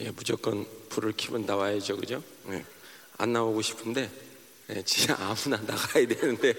예, 0.00 0.10
무조건 0.10 0.66
불을 0.88 1.12
켜면 1.14 1.44
나와야죠, 1.44 1.98
그죠? 1.98 2.22
예, 2.48 2.64
안 3.18 3.34
나오고 3.34 3.60
싶은데 3.60 4.10
예, 4.70 4.82
진짜 4.82 5.14
아무나 5.18 5.58
나가야 5.70 6.06
되는데 6.06 6.54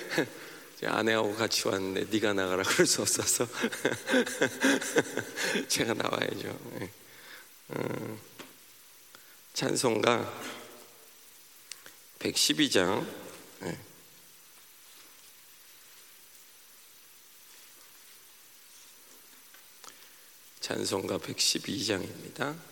제 0.80 0.86
아내하고 0.86 1.36
같이 1.36 1.68
왔는데 1.68 2.06
네가 2.10 2.32
나가라 2.32 2.62
그럴 2.62 2.86
수 2.86 3.02
없어서 3.02 3.46
제가 5.68 5.92
나와야죠. 5.92 6.58
예. 6.80 6.90
음, 7.76 8.18
찬송가 9.52 10.32
112장 12.18 13.06
예. 13.64 13.78
찬송가 20.60 21.18
112장입니다. 21.18 22.69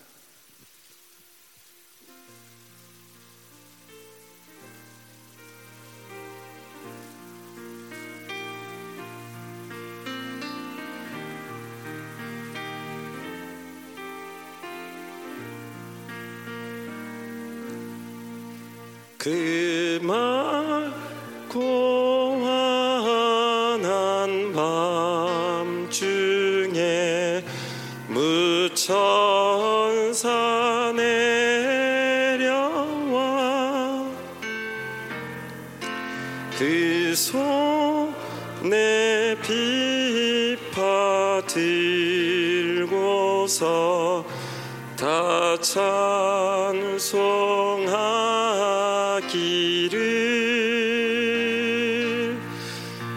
찬송하기를 49.59 49.99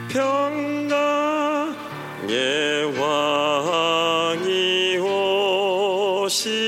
평강의 0.08 0.88
왕이 2.98 4.98
오시 4.98 6.61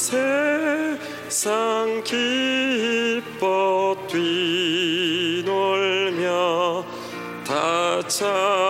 세상 0.00 2.02
기뻐 2.04 3.94
뛰놀며 4.08 5.44
다찬 7.44 8.69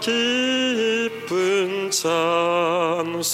기쁜 0.00 1.90
찬송을 1.90 3.26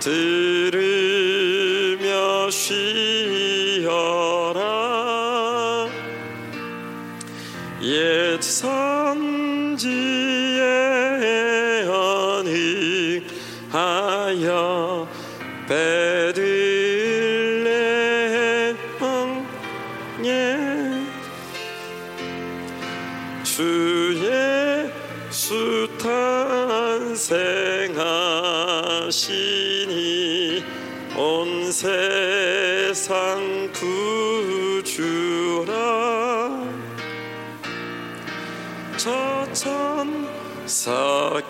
들으며 0.00 0.80
쉬어라. 2.50 3.94
옛산 7.82 8.93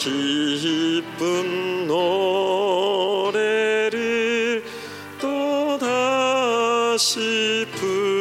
기쁜 0.04 1.86
노래를 1.86 3.42
또 5.18 5.78
다시 5.78 7.66
부르니 7.72 8.12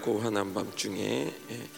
맑고 0.00 0.20
환한 0.20 0.54
밤중에 0.54 1.32
예, 1.50 1.68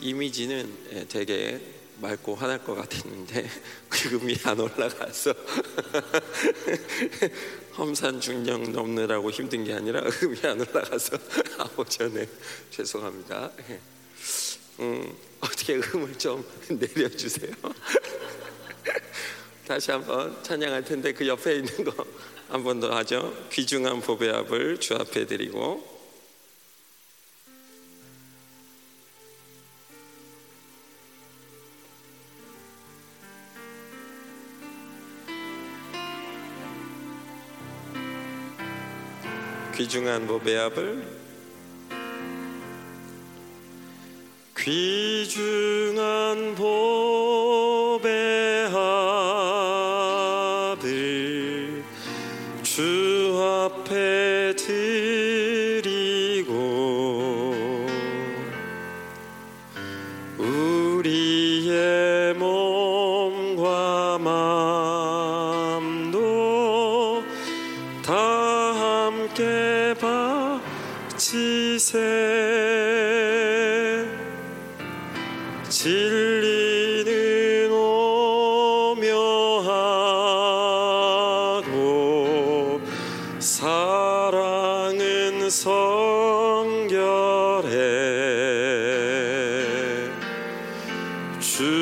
이미지는 0.00 0.72
예, 0.92 1.06
되게 1.08 1.60
맑고 2.00 2.34
환할 2.34 2.64
것 2.64 2.74
같았는데 2.74 3.48
금이 3.88 4.36
안 4.44 4.58
올라가서 4.58 5.34
험산 7.78 8.20
중령 8.20 8.72
넘느라고 8.72 9.30
힘든 9.30 9.64
게 9.64 9.74
아니라 9.74 10.00
음이 10.22 10.38
안 10.44 10.60
올라가서 10.60 11.16
아버전에 11.58 12.26
죄송합니다. 12.70 13.50
예. 13.70 13.80
음, 14.80 15.16
어떻게 15.40 15.76
음을 15.76 16.18
좀 16.18 16.44
내려주세요. 16.68 17.52
다시 19.66 19.90
한번 19.92 20.42
찬양할 20.42 20.84
텐데 20.84 21.12
그 21.12 21.26
옆에 21.26 21.56
있는 21.56 21.84
거 21.84 22.04
한 22.50 22.64
번 22.64 22.80
더 22.80 22.90
하죠. 22.96 23.32
귀중한 23.52 24.00
보배합을 24.00 24.80
주 24.80 24.94
앞에 24.94 25.26
드리고 25.26 25.89
귀중한 39.80 40.26
보배합을? 40.26 41.02
귀중한 44.54 46.54
보 46.54 47.79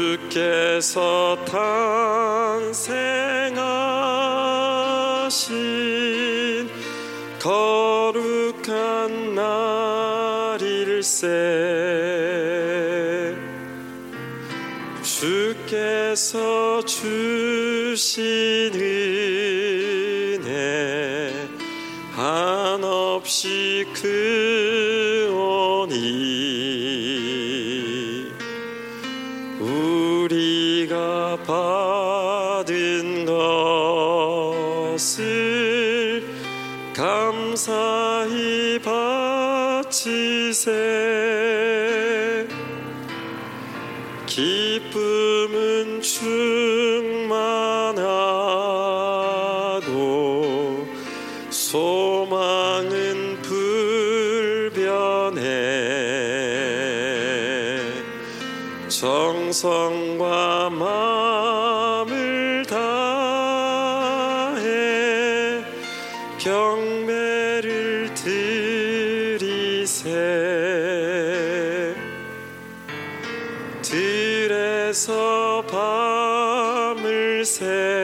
주께서 0.09 1.37
탄생하신 1.45 2.89
거룩한 7.39 9.35
날일세 10.55 11.27
주께서 15.03 16.83
주신 16.87 18.31
은혜 18.73 20.49
한없이 22.15 23.85
크 23.93 24.48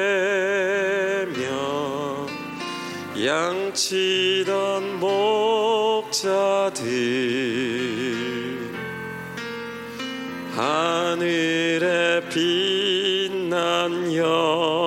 새며 0.04 1.40
양치던 3.24 5.00
목자들 5.00 6.84
하늘에 10.54 12.20
빛난 12.28 14.14
영 14.14 14.83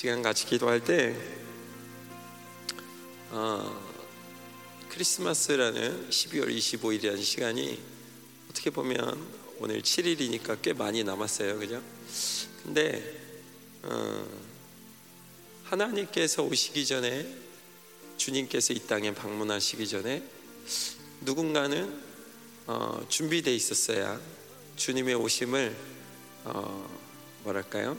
시간 0.00 0.22
같이 0.22 0.46
기도할 0.46 0.82
때 0.82 1.14
어, 3.32 3.92
크리스마스라는 4.88 6.08
12월 6.08 6.48
25일이라는 6.56 7.22
시간이 7.22 7.78
어떻게 8.48 8.70
보면 8.70 9.22
오늘 9.58 9.82
7일이니까 9.82 10.62
꽤 10.62 10.72
많이 10.72 11.04
남았어요 11.04 11.58
그죠? 11.58 11.82
근데 12.62 13.20
어, 13.82 14.26
하나님께서 15.64 16.44
오시기 16.44 16.86
전에 16.86 17.28
주님께서 18.16 18.72
이 18.72 18.78
땅에 18.78 19.12
방문하시기 19.12 19.86
전에 19.86 20.22
누군가는 21.20 22.02
어, 22.66 23.04
준비돼 23.06 23.54
있었어야 23.54 24.18
주님의 24.76 25.16
오심을 25.16 25.76
어, 26.44 27.00
뭐랄까요 27.44 27.98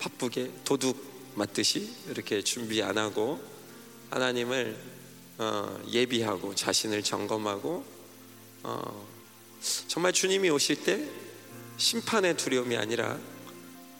바쁘게 0.00 0.50
도둑 0.64 1.15
맞듯이 1.36 1.94
이렇게 2.08 2.42
준비 2.42 2.82
안 2.82 2.96
하고 2.98 3.40
하나님을 4.10 4.76
어, 5.38 5.78
예비하고 5.92 6.54
자신을 6.54 7.02
점검하고 7.02 7.84
어, 8.62 9.06
정말 9.86 10.12
주님이 10.12 10.48
오실 10.48 10.82
때 10.82 11.06
심판의 11.76 12.36
두려움이 12.38 12.76
아니라 12.76 13.18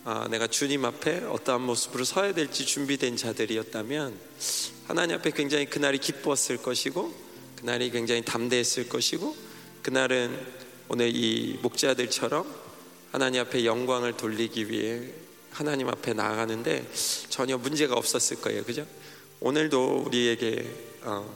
아, 0.05 0.29
내가 0.31 0.47
주님 0.47 0.85
앞에 0.85 1.25
어떠한 1.25 1.61
모습으로 1.63 2.05
서야 2.05 2.33
될지 2.33 2.65
준비된 2.65 3.17
자들이었다면 3.17 4.19
하나님 4.87 5.17
앞에 5.17 5.33
굉장히 5.33 5.67
그날이 5.67 5.99
기뻤을 5.99 6.59
것이고 6.63 7.13
그날이 7.57 7.91
굉장히 7.91 8.23
담대했을 8.23 8.89
것이고 8.89 9.37
그날은 9.83 10.39
오늘 10.89 11.15
이 11.15 11.59
목자들처럼 11.61 12.47
하나님 13.13 13.43
앞에 13.43 13.67
영광을 13.67 14.17
돌리기 14.17 14.71
위해 14.71 15.13
하나님 15.57 15.89
앞에 15.89 16.13
나아가는데 16.13 16.87
전혀 17.31 17.57
문제가 17.57 17.95
없었을 17.95 18.43
거예요, 18.43 18.63
그죠? 18.63 18.87
오늘도 19.41 20.03
우리에게 20.07 20.71
어, 21.01 21.35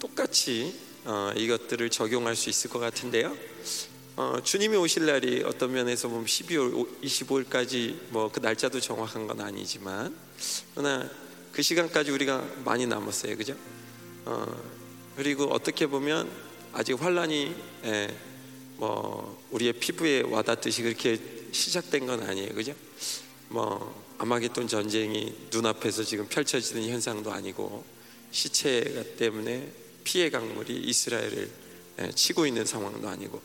똑같이 0.00 0.74
어, 1.04 1.30
이것들을 1.36 1.90
적용할 1.90 2.34
수 2.34 2.48
있을 2.48 2.70
것 2.70 2.78
같은데요. 2.78 3.36
어, 4.16 4.38
주님이 4.42 4.78
오실 4.78 5.04
날이 5.04 5.42
어떤 5.44 5.72
면에서 5.72 6.08
보면 6.08 6.24
12월 6.24 7.02
25일까지 7.02 7.96
뭐 8.08 8.30
그 8.32 8.40
날짜도 8.40 8.80
정확한 8.80 9.26
건 9.26 9.42
아니지만 9.42 10.16
그러나 10.74 11.10
그 11.52 11.60
시간까지 11.60 12.10
우리가 12.10 12.42
많이 12.64 12.86
남았어요, 12.86 13.36
그죠? 13.36 13.54
어, 14.24 14.46
그리고 15.16 15.44
어떻게 15.52 15.86
보면 15.86 16.30
아직 16.72 16.94
환란이 16.94 17.54
예, 17.84 18.16
뭐 18.78 19.38
우리의 19.50 19.74
피부에 19.74 20.22
와닿듯이 20.22 20.82
그렇게 20.82 21.36
시작된 21.52 22.06
건 22.06 22.22
아니에요, 22.22 22.54
그죠? 22.54 22.74
뭐 23.48 24.08
아마겟돈 24.18 24.68
전쟁이 24.68 25.34
눈앞에서 25.50 26.04
지금 26.04 26.26
펼쳐지는 26.28 26.88
현상도 26.88 27.32
아니고 27.32 27.84
시체가 28.30 29.16
때문에 29.16 29.72
피해 30.04 30.30
강물이 30.30 30.74
이스라엘을 30.74 31.50
예, 32.00 32.12
치고 32.12 32.46
있는 32.46 32.64
상황도 32.64 33.08
아니고 33.08 33.42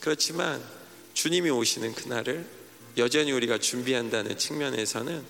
그렇지만 0.00 0.62
주님이 1.14 1.50
오시는 1.50 1.94
그날을 1.94 2.46
여전히 2.98 3.32
우리가 3.32 3.58
준비한다는 3.58 4.38
측면에서는 4.38 5.24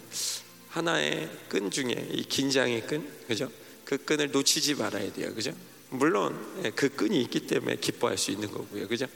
하나의 0.68 1.30
끈 1.49 1.71
중에 1.71 2.09
이 2.12 2.23
긴장의 2.25 2.87
끈, 2.87 3.09
그죠? 3.26 3.50
그 3.85 3.97
끈을 3.99 4.30
놓치지 4.30 4.75
말아야 4.75 5.12
돼요, 5.12 5.35
그죠? 5.35 5.52
물론 5.90 6.38
예, 6.64 6.71
그 6.71 6.88
끈이 6.88 7.21
있기 7.23 7.47
때문에 7.47 7.76
기뻐할 7.76 8.18
수 8.18 8.30
있는 8.30 8.50
거고요, 8.50 8.88
그죠? 8.88 9.06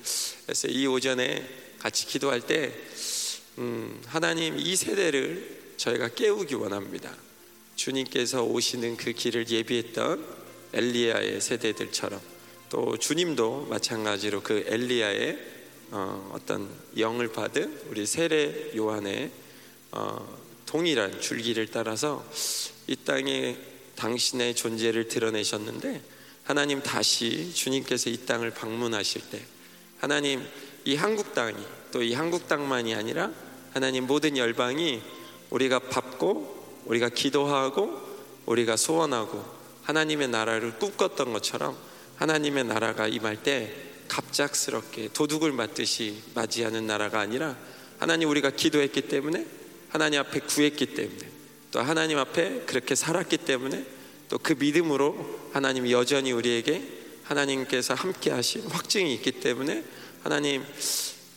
그래서 0.47 0.69
이 0.69 0.87
오전에 0.87 1.70
같이 1.81 2.07
기도할 2.07 2.43
때 2.43 2.73
음, 3.59 4.01
하나님 4.07 4.59
이 4.59 4.77
세대를 4.77 5.75
저희가 5.79 6.09
깨우기 6.09 6.55
원합니다. 6.55 7.13
주님께서 7.75 8.45
오시는 8.45 8.99
그 8.99 9.13
길을 9.13 9.49
예비했던 9.49 10.25
엘리야의 10.75 11.41
세대들처럼 11.41 12.21
또 12.69 12.99
주님도 12.99 13.67
마찬가지로 13.71 14.43
그 14.43 14.65
엘리야의 14.67 15.39
어, 15.93 16.39
떤 16.47 16.69
영을 16.99 17.33
받은 17.33 17.81
우리 17.89 18.07
세례 18.07 18.77
요한의 18.77 19.31
어, 19.93 20.39
동일한 20.67 21.21
줄기를 21.21 21.67
따라서 21.69 22.25
이 22.87 22.95
땅에 22.95 23.57
당신의 23.97 24.55
존재를 24.55 25.09
드러내셨는데 25.09 26.03
하나님 26.45 26.83
다시 26.83 27.53
주님께서 27.55 28.11
이 28.11 28.19
땅을 28.27 28.51
방문하실 28.51 29.23
때 29.31 29.43
하나님 29.99 30.47
이 30.85 30.97
한국 30.97 31.35
땅이 31.35 31.57
또 31.93 32.03
이 32.03 32.15
한국 32.15 32.47
땅만이 32.49 32.95
아니라 32.95 33.31
하나님 33.73 34.07
모든 34.07 34.37
열방이 34.37 35.03
우리가 35.51 35.79
밟고 35.79 36.83
우리가 36.87 37.09
기도하고 37.09 38.01
우리가 38.47 38.77
소원하고 38.77 39.45
하나님의 39.83 40.29
나라를 40.29 40.79
꿈꿨던 40.79 41.33
것처럼 41.33 41.77
하나님의 42.17 42.65
나라가 42.65 43.09
임할 43.09 43.43
때 43.43 43.75
갑작스럽게 44.09 45.11
도둑을 45.13 45.53
맞듯이 45.53 46.23
맞이하는 46.35 46.87
나라가 46.87 47.21
아니라 47.21 47.57
하나님 47.99 48.29
우리가 48.29 48.51
기도했기 48.51 49.03
때문에 49.03 49.47
하나님 49.89 50.21
앞에 50.21 50.41
구했기 50.41 50.95
때문에 50.95 51.29
또 51.71 51.81
하나님 51.81 52.19
앞에 52.19 52.63
그렇게 52.67 52.95
살았기 52.95 53.39
때문에 53.39 53.85
또 54.29 54.39
그 54.39 54.55
믿음으로 54.59 55.51
하나님 55.53 55.91
여전히 55.91 56.31
우리에게 56.31 56.83
하나님께서 57.25 57.95
함께 57.95 58.31
하신 58.31 58.63
확증이 58.69 59.13
있기 59.15 59.33
때문에 59.33 59.85
하나님 60.23 60.63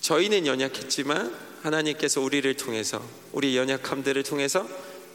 저희는 0.02 0.46
연약했지만 0.46 1.34
하나님께서 1.62 2.20
우리를 2.20 2.54
통해서 2.56 3.02
우리 3.32 3.56
연약함들을 3.56 4.22
통해서 4.24 4.68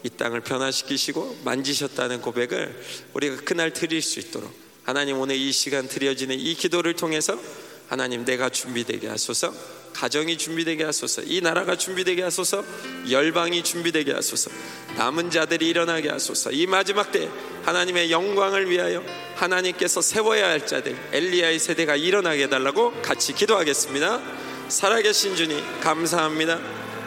이 0.03 0.09
땅을 0.09 0.41
변화시키시고 0.41 1.41
만지셨다는 1.43 2.21
고백을 2.21 2.83
우리가 3.13 3.43
그날 3.43 3.71
드릴 3.71 4.01
수 4.01 4.19
있도록 4.19 4.51
하나님 4.83 5.19
오늘 5.19 5.35
이 5.35 5.51
시간 5.51 5.87
드려지는 5.87 6.39
이 6.39 6.55
기도를 6.55 6.95
통해서 6.95 7.39
하나님 7.89 8.23
내가 8.23 8.49
준비되게 8.49 9.07
하소서. 9.07 9.51
가정이 9.93 10.37
준비되게 10.37 10.83
하소서. 10.83 11.23
이 11.25 11.41
나라가 11.41 11.75
준비되게 11.75 12.21
하소서. 12.21 12.63
열방이 13.09 13.63
준비되게 13.63 14.13
하소서. 14.13 14.51
남은 14.95 15.31
자들이 15.31 15.67
일어나게 15.67 16.09
하소서. 16.09 16.51
이 16.51 16.67
마지막 16.67 17.11
때 17.11 17.27
하나님의 17.63 18.11
영광을 18.11 18.69
위하여 18.69 19.03
하나님께서 19.35 20.01
세워야 20.01 20.47
할 20.47 20.67
자들 20.67 20.95
엘리야의 21.11 21.57
세대가 21.59 21.95
일어나게 21.95 22.43
해달라고 22.43 23.01
같이 23.01 23.33
기도하겠습니다. 23.33 24.21
살아계신 24.69 25.35
주님 25.35 25.59
감사합니다. 25.81 26.59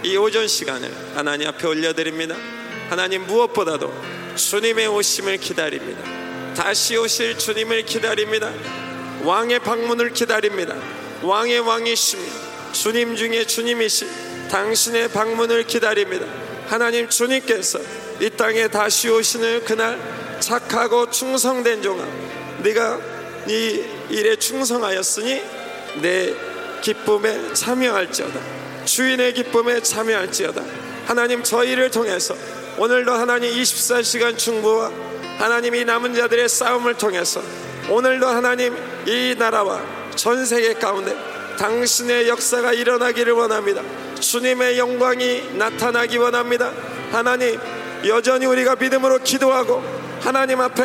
이 0.02 0.16
오전 0.16 0.48
시간을 0.48 0.92
하나님 1.14 1.46
앞에 1.46 1.66
올려드립니다. 1.66 2.36
하나님 2.90 3.24
무엇보다도 3.26 3.94
주님의 4.34 4.88
오심을 4.88 5.38
기다립니다. 5.38 6.02
다시 6.54 6.96
오실 6.96 7.38
주님을 7.38 7.84
기다립니다 7.86 8.52
왕의 9.22 9.60
방문을 9.60 10.12
기다립니다. 10.12 10.74
왕의 11.22 11.60
왕이십니다 11.60 12.52
주님 12.72 13.14
중에 13.14 13.44
주님이신 13.44 14.08
당신의 14.50 15.08
방문을 15.08 15.64
기다립니다. 15.64 16.26
하나님 16.66 17.08
주님께서 17.08 17.78
이 18.20 18.30
땅에 18.30 18.68
다시 18.68 19.08
오시는 19.08 19.64
그날 19.64 19.98
착하고 20.40 21.10
충성된 21.10 21.82
종아 21.82 22.04
네가 22.62 23.00
네 23.46 23.84
일에 24.10 24.36
충성하였으니 24.36 25.42
내 26.00 26.34
기쁨에 26.80 27.54
참여할지어다. 27.54 28.40
주인의 28.84 29.34
기쁨에 29.34 29.80
참여할지어다. 29.80 30.62
하나님 31.06 31.42
저희를 31.42 31.90
통해서 31.90 32.34
오늘도 32.78 33.12
하나님 33.12 33.50
24시간 33.52 34.36
충부와 34.36 34.90
하나님 35.38 35.74
이 35.74 35.84
남은 35.84 36.14
자들의 36.14 36.48
싸움을 36.48 36.94
통해서 36.94 37.42
오늘도 37.88 38.26
하나님 38.26 38.91
이 39.06 39.34
나라와 39.38 39.80
전 40.14 40.44
세계 40.44 40.74
가운데 40.74 41.16
당신의 41.58 42.28
역사가 42.28 42.72
일어나기를 42.72 43.32
원합니다. 43.32 43.82
주님의 44.20 44.78
영광이 44.78 45.50
나타나기 45.54 46.16
원합니다. 46.18 46.72
하나님, 47.10 47.58
여전히 48.06 48.46
우리가 48.46 48.76
믿음으로 48.76 49.18
기도하고 49.18 49.82
하나님 50.20 50.60
앞에 50.60 50.84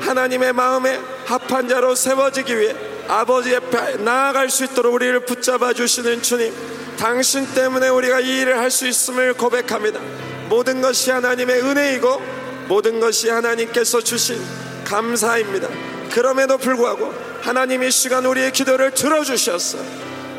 하나님의 0.00 0.52
마음에 0.52 1.00
합한 1.26 1.68
자로 1.68 1.94
세워지기 1.94 2.58
위해 2.58 2.74
아버지 3.08 3.54
앞에 3.54 3.96
나아갈 3.96 4.50
수 4.50 4.64
있도록 4.64 4.94
우리를 4.94 5.20
붙잡아 5.20 5.72
주시는 5.72 6.22
주님, 6.22 6.54
당신 6.98 7.46
때문에 7.54 7.88
우리가 7.88 8.20
이 8.20 8.40
일을 8.40 8.58
할 8.58 8.70
수 8.70 8.86
있음을 8.86 9.34
고백합니다. 9.34 10.00
모든 10.48 10.80
것이 10.80 11.10
하나님의 11.10 11.62
은혜이고 11.62 12.22
모든 12.68 13.00
것이 13.00 13.28
하나님께서 13.28 14.00
주신 14.00 14.40
감사입니다. 14.84 15.68
그럼에도 16.10 16.56
불구하고 16.58 17.12
하나님 17.44 17.82
이 17.82 17.90
시간 17.90 18.24
우리의 18.24 18.52
기도를 18.52 18.92
들어주셨어. 18.92 19.76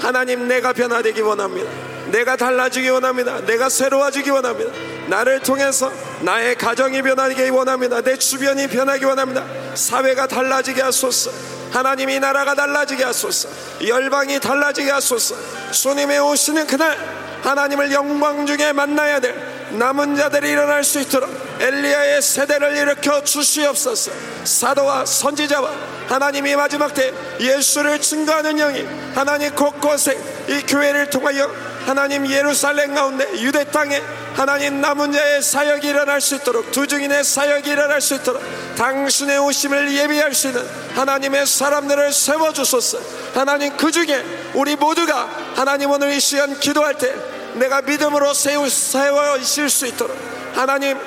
하나님 0.01 0.47
내가 0.47 0.74
변화되기 0.74 1.21
원합니다. 1.21 1.69
내가 2.07 2.35
달라지기 2.35 2.89
원합니다. 2.89 3.41
내가 3.45 3.69
새로워지기 3.69 4.31
원합니다. 4.31 4.71
나를 5.07 5.39
통해서 5.41 5.91
나의 6.21 6.55
가정이 6.55 7.03
변하기 7.03 7.47
원합니다. 7.51 8.01
내 8.01 8.17
주변이 8.17 8.67
변하기 8.67 9.05
원합니다. 9.05 9.45
사회가 9.75 10.25
달라지게 10.25 10.81
하소서. 10.81 11.29
하나님이 11.71 12.19
나라가 12.19 12.55
달라지게 12.55 13.03
하소서. 13.03 13.50
열방이 13.85 14.39
달라지게 14.39 14.89
하소서. 14.89 15.35
주님의 15.71 16.19
오시는 16.19 16.65
그날 16.65 16.97
하나님을 17.43 17.91
영광 17.91 18.47
중에 18.47 18.74
만나야 18.74 19.19
될 19.19 19.54
남은 19.77 20.15
자들이 20.15 20.50
일어날 20.50 20.84
수 20.84 21.00
있도록 21.00 21.29
엘리야의 21.60 22.22
세대를 22.22 22.77
일으켜 22.77 23.24
주시옵소서. 23.24 24.12
사도와 24.44 25.05
선지자와 25.05 25.72
하나님이 26.08 26.55
마지막 26.55 26.94
때 26.94 27.13
예수를 27.39 28.00
증거하는 28.00 28.58
영이 28.58 28.86
하나님 29.15 29.53
곳곳에 29.55 30.17
이 30.48 30.62
교회를 30.62 31.10
통하여 31.10 31.50
하나님 31.86 32.27
예루살렘 32.29 32.94
가운데 32.94 33.27
유대 33.41 33.63
땅에 33.65 34.01
하나님 34.36 34.82
남은 34.82 35.13
자의 35.13 35.41
사역이 35.41 35.88
일어날 35.88 36.20
수 36.20 36.36
있도록 36.36 36.72
두 36.72 36.88
증인의 36.88 37.24
사역이 37.24 37.70
일어날 37.70 38.01
수 38.01 38.15
있도록 38.15 38.41
당신의 38.75 39.38
오심을 39.39 39.94
예비할 39.94 40.34
수 40.34 40.48
있는 40.48 40.65
하나님의 40.96 41.46
사람들을 41.46 42.12
세워주소서. 42.12 43.00
하나님 43.34 43.75
그 43.77 43.91
중에 43.91 44.24
우리 44.53 44.75
모두가 44.75 45.29
하나님 45.55 45.91
오늘 45.91 46.12
이 46.12 46.20
시간 46.20 46.60
기도할 46.60 46.96
때 46.96 47.13
내가 47.55 47.81
믿음으로 47.81 48.33
세우, 48.33 48.69
세워질 48.69 49.69
수 49.69 49.88
있도록. 49.88 50.17
하나님 50.53 50.97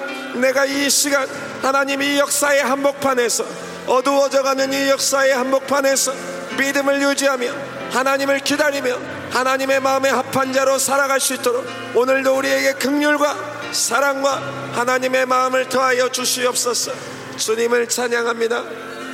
내가 0.41 0.65
이 0.67 0.91
시간 0.91 1.27
하나님 1.63 2.03
이 2.03 2.19
역사의 2.19 2.63
한복판에서 2.63 3.45
어두워져가는 3.87 4.73
이 4.73 4.89
역사의 4.91 5.35
한복판에서 5.35 6.13
믿음을 6.59 7.03
유지하며 7.03 7.53
하나님을 7.91 8.41
기다리며 8.41 8.99
하나님의 9.31 9.81
마음에 9.81 10.11
합한 10.11 10.53
자로 10.53 10.79
살아갈 10.79 11.21
수 11.21 11.35
있도록 11.35 11.65
오늘도 11.95 12.37
우리에게 12.37 12.75
극률과 12.75 13.73
사랑과 13.73 14.37
하나님의 14.73 15.27
마음을 15.27 15.69
더하여 15.69 16.11
주시옵소서. 16.11 16.93
주님을 17.37 17.89
찬양합니다. 17.89 18.65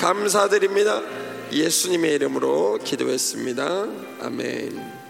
감사드립니다. 0.00 1.00
예수님의 1.52 2.14
이름으로 2.14 2.78
기도했습니다. 2.82 3.86
아멘 4.22 5.03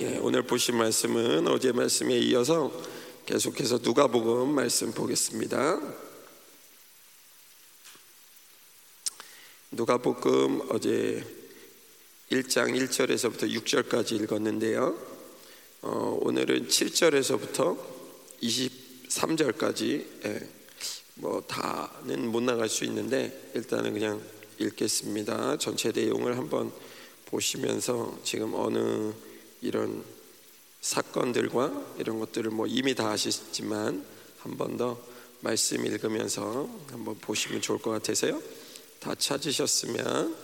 예, 0.00 0.16
오늘 0.16 0.42
보신 0.42 0.78
말씀은 0.78 1.46
어제 1.48 1.70
말씀에 1.70 2.18
이어서 2.18 2.72
계속해서 3.26 3.78
누가복음 3.82 4.54
말씀 4.54 4.90
보겠습니다. 4.90 5.78
누가복음 9.70 10.62
어제 10.70 11.22
1장 12.30 12.74
1절에서부터 12.74 13.52
6절까지 13.52 14.12
읽었는데요. 14.22 14.98
어, 15.82 16.18
오늘은 16.22 16.68
7절에서부터 16.68 17.78
23절까지 18.42 20.06
예, 20.24 20.48
뭐 21.16 21.42
다는 21.42 22.28
못 22.28 22.42
나갈 22.42 22.70
수 22.70 22.86
있는데 22.86 23.50
일단은 23.54 23.92
그냥 23.92 24.22
읽겠습니다. 24.58 25.58
전체 25.58 25.92
내용을 25.92 26.38
한번 26.38 26.72
보시면서 27.26 28.18
지금 28.24 28.54
어느 28.54 29.12
이런 29.62 30.04
사건들과 30.80 31.94
이런 31.98 32.18
것들을 32.18 32.50
뭐 32.50 32.66
이미 32.66 32.94
다 32.94 33.10
아시지만 33.10 34.04
한 34.40 34.56
번 34.56 34.76
더 34.76 34.98
말씀 35.40 35.84
읽으면서 35.86 36.68
한번 36.90 37.16
보시면 37.18 37.60
좋을 37.62 37.78
것 37.80 37.90
같아서요. 37.90 38.40
다 39.00 39.14
찾으셨으면 39.14 40.36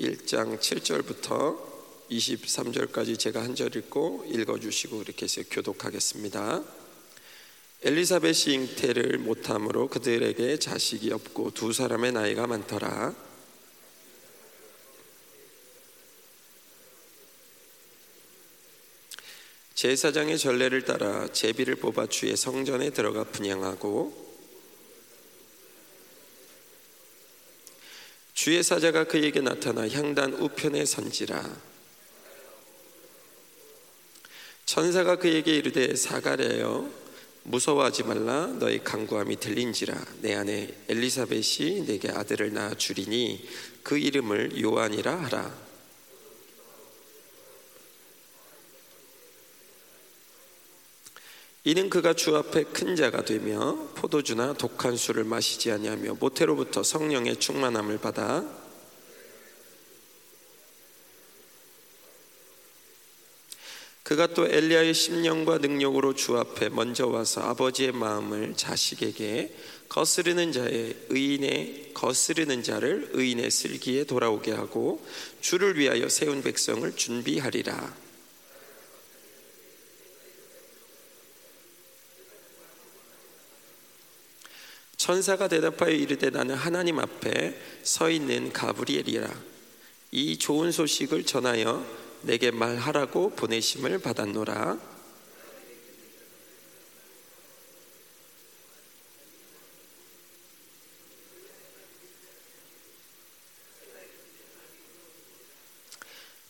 1장 0.00 0.58
7절부터 0.58 1.56
23절까지 2.10 3.18
제가 3.18 3.42
한 3.42 3.54
절 3.54 3.74
읽고 3.76 4.24
읽어주시고 4.28 5.02
이렇게 5.02 5.24
해서 5.24 5.42
교독하겠습니다. 5.50 6.62
엘리사벳이 7.82 8.54
잉태를 8.54 9.18
못함으로 9.18 9.88
그들에게 9.88 10.58
자식이 10.58 11.12
없고 11.12 11.52
두 11.52 11.72
사람의 11.72 12.12
나이가 12.12 12.46
많더라. 12.46 13.14
제사장의 19.80 20.36
전례를 20.36 20.84
따라 20.84 21.26
제비를 21.32 21.76
뽑아 21.76 22.08
주의 22.08 22.36
성전에 22.36 22.90
들어가 22.90 23.24
분양하고 23.24 24.12
주의 28.34 28.62
사자가 28.62 29.04
그에게 29.04 29.40
나타나 29.40 29.88
향단 29.88 30.34
우편에 30.34 30.84
선지라. 30.84 31.56
천사가 34.66 35.16
그에게 35.16 35.56
이르되 35.56 35.96
사가랴여 35.96 36.90
무서워하지 37.44 38.02
말라. 38.02 38.48
너의 38.48 38.84
강구함이 38.84 39.40
들린지라. 39.40 39.94
내 40.20 40.34
아내 40.34 40.68
엘리사벳이 40.90 41.86
내게 41.86 42.10
아들을 42.10 42.52
낳아 42.52 42.74
주리니 42.74 43.48
그 43.82 43.96
이름을 43.96 44.60
요한이라 44.60 45.22
하라 45.22 45.69
이는 51.64 51.90
그가 51.90 52.14
주 52.14 52.34
앞에 52.36 52.64
큰 52.64 52.96
자가 52.96 53.24
되며 53.24 53.76
포도주나 53.94 54.54
독한 54.54 54.96
술을 54.96 55.24
마시지 55.24 55.70
아니하며 55.70 56.14
모태로부터 56.14 56.82
성령의 56.82 57.36
충만함을 57.36 57.98
받아 57.98 58.44
그가 64.02 64.26
또 64.28 64.44
엘리야의 64.44 64.92
심령과 64.94 65.58
능력으로 65.58 66.14
주 66.14 66.36
앞에 66.36 66.70
먼저 66.70 67.06
와서 67.06 67.42
아버지의 67.42 67.92
마음을 67.92 68.54
자식에게 68.56 69.54
거스르는 69.88 70.50
자의 70.52 70.96
의인의 71.10 71.90
거스르는 71.94 72.62
자를 72.62 73.10
의인의 73.12 73.50
슬기에 73.50 74.04
돌아오게 74.04 74.50
하고 74.50 75.06
주를 75.40 75.78
위하여 75.78 76.08
세운 76.08 76.42
백성을 76.42 76.90
준비하리라. 76.96 77.99
천사가 85.10 85.48
대답하여 85.48 85.90
이르되 85.90 86.30
나는 86.30 86.54
하나님 86.54 87.00
앞에 87.00 87.60
서 87.82 88.08
있는 88.08 88.52
가브리엘이라. 88.52 89.28
이 90.12 90.38
좋은 90.38 90.70
소식을 90.70 91.24
전하여 91.24 91.84
내게 92.22 92.52
말하라고 92.52 93.30
보내심을 93.30 93.98
받았노라. 93.98 94.78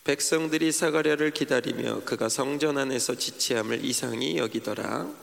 백성들이 0.03 0.71
사가랴를 0.71 1.31
기다리며 1.31 2.03
그가 2.05 2.29
성전 2.29 2.77
안에서 2.77 3.15
지체함을 3.15 3.83
이상히 3.83 4.37
여기더라 4.37 5.20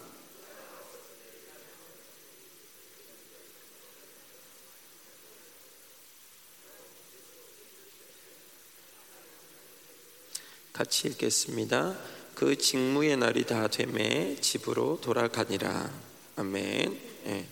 같이 10.79 11.09
읽겠습니다. 11.09 11.99
그 12.37 12.57
직무의 12.57 13.17
날이 13.17 13.43
다 13.45 13.67
되매 13.67 14.37
집으로 14.41 15.01
돌아가니라. 15.01 15.91
아멘. 16.37 17.01
예. 17.27 17.47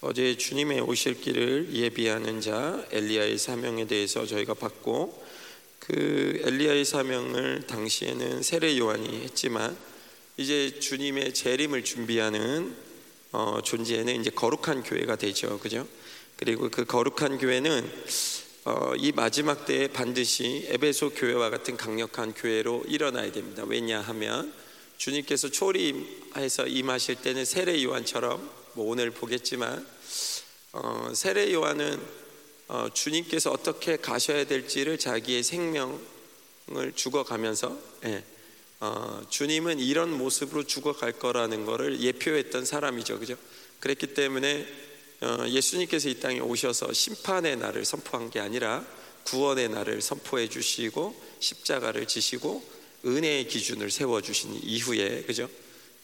어제 0.00 0.36
주님의 0.36 0.80
오실 0.80 1.20
길을 1.20 1.68
예비하는 1.72 2.40
자 2.40 2.84
엘리야의 2.90 3.38
사명에 3.38 3.86
대해서 3.86 4.26
저희가 4.26 4.54
봤고 4.54 5.24
그 5.78 6.42
엘리야의 6.44 6.84
사명을 6.84 7.68
당시에는 7.68 8.42
세례 8.42 8.76
요한이 8.76 9.22
했지만 9.22 9.76
이제 10.36 10.80
주님의 10.80 11.34
재림을 11.34 11.84
준비하는 11.84 12.74
어, 13.30 13.60
존재는 13.62 14.20
이제 14.20 14.30
거룩한 14.30 14.82
교회가 14.82 15.14
되죠, 15.14 15.60
그죠? 15.60 15.86
그리고 16.36 16.68
그 16.70 16.84
거룩한 16.86 17.38
교회는 17.38 17.88
어, 18.64 18.92
이 18.96 19.10
마지막 19.10 19.66
때에 19.66 19.88
반드시 19.88 20.66
에베소 20.68 21.10
교회와 21.14 21.50
같은 21.50 21.76
강력한 21.76 22.32
교회로 22.32 22.84
일어나야 22.86 23.32
됩니다. 23.32 23.64
왜냐하면 23.66 24.52
주님께서 24.98 25.48
초림해서 25.48 26.68
임하실 26.68 27.16
때는 27.16 27.44
세례 27.44 27.82
요한처럼 27.82 28.48
뭐 28.74 28.88
오늘 28.88 29.10
보겠지만 29.10 29.84
어, 30.74 31.10
세례 31.12 31.52
요한은 31.52 32.00
어, 32.68 32.86
주님께서 32.94 33.50
어떻게 33.50 33.96
가셔야 33.96 34.44
될지를 34.44 34.96
자기의 34.96 35.42
생명을 35.42 35.98
죽어가면서 36.94 37.76
예, 38.04 38.22
어, 38.78 39.22
주님은 39.28 39.80
이런 39.80 40.16
모습으로 40.16 40.62
죽어갈 40.68 41.10
거라는 41.10 41.66
것을 41.66 42.00
예표했던 42.00 42.64
사람이죠, 42.64 43.18
그죠? 43.18 43.34
그랬기 43.80 44.14
때문에 44.14 44.60
어, 44.62 44.81
예수님께서 45.48 46.08
이 46.08 46.20
땅에 46.20 46.40
오셔서 46.40 46.92
심판의 46.92 47.56
날을 47.56 47.84
선포한 47.84 48.30
게 48.30 48.40
아니라 48.40 48.84
구원의 49.24 49.68
날을 49.68 50.02
선포해 50.02 50.48
주시고 50.48 51.14
십자가를 51.38 52.06
지시고 52.06 52.62
은혜의 53.04 53.48
기준을 53.48 53.90
세워 53.90 54.20
주신 54.20 54.58
이후에 54.62 55.22
그죠? 55.22 55.48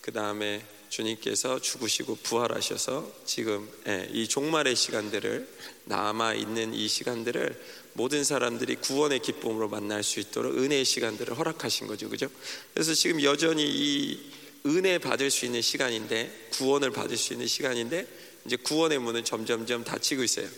그 0.01 0.13
다음에 0.13 0.65
주님께서 0.89 1.61
죽으시고 1.61 2.17
부활하셔서 2.23 3.13
지금 3.25 3.69
예, 3.87 4.09
이 4.13 4.27
종말의 4.27 4.75
시간들을 4.75 5.49
남아 5.85 6.35
있는 6.35 6.73
이 6.73 6.89
시간들을 6.89 7.63
모든 7.93 8.25
사람들이 8.25 8.77
구원의 8.77 9.21
기쁨으로 9.21 9.69
만날 9.69 10.03
수 10.03 10.21
있도록 10.21 10.57
은혜의 10.57 10.85
시간들을 10.85 11.37
허락하신 11.37 11.89
거죠, 11.89 12.09
그죠? 12.09 12.29
그래서 12.73 12.95
지금 12.95 13.23
여전히 13.23 13.65
이 13.65 14.33
은혜 14.67 14.99
받을 14.99 15.31
수 15.31 15.45
있는 15.45 15.63
시간인데 15.63 16.49
구원을 16.53 16.91
받을 16.91 17.17
수 17.17 17.33
있는 17.33 17.47
시간인데 17.47 18.07
이제 18.47 18.57
구원의 18.57 18.99
문은 18.99 19.25
점점점 19.25 19.85
닫히고 19.85 20.23
있어요. 20.23 20.49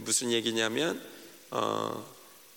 무슨 0.00 0.32
얘기냐면 0.32 1.02
어, 1.50 2.06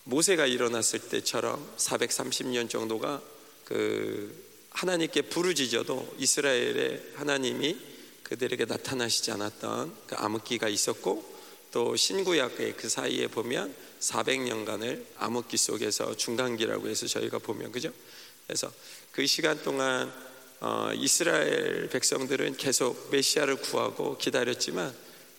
모세가 0.04 0.46
일어났을 0.46 1.00
때처럼 1.00 1.76
430년 1.78 2.70
정도가 2.70 3.22
그 3.66 4.46
하나님께 4.70 5.24
부르짖어도 5.24 6.16
이스라엘의 6.20 7.02
하나님이 7.16 7.78
그들에게 8.24 8.66
나타나시지 8.66 9.32
않았던 9.32 9.96
그 10.08 10.16
암흑기가 10.16 10.68
있었고 10.68 11.36
또 11.72 11.96
신구약의 11.96 12.78
그 12.78 12.90
사이에 12.90 13.28
보면 13.28 13.76
400년간을 14.00 15.04
암흑기 15.18 15.58
속에서 15.58 16.16
중간기라고 16.16 16.88
해서 16.88 17.08
저희가 17.08 17.40
보면 17.40 17.72
그죠? 17.72 17.92
그래서 18.48 18.72
그 19.12 19.26
시간 19.26 19.62
동안 19.64 20.12
어, 20.62 20.90
이스라엘 20.96 21.90
백성들은 21.90 22.58
계속 22.58 23.10
메시아를 23.12 23.58
구하고 23.58 24.18
기다렸지만 24.18 24.94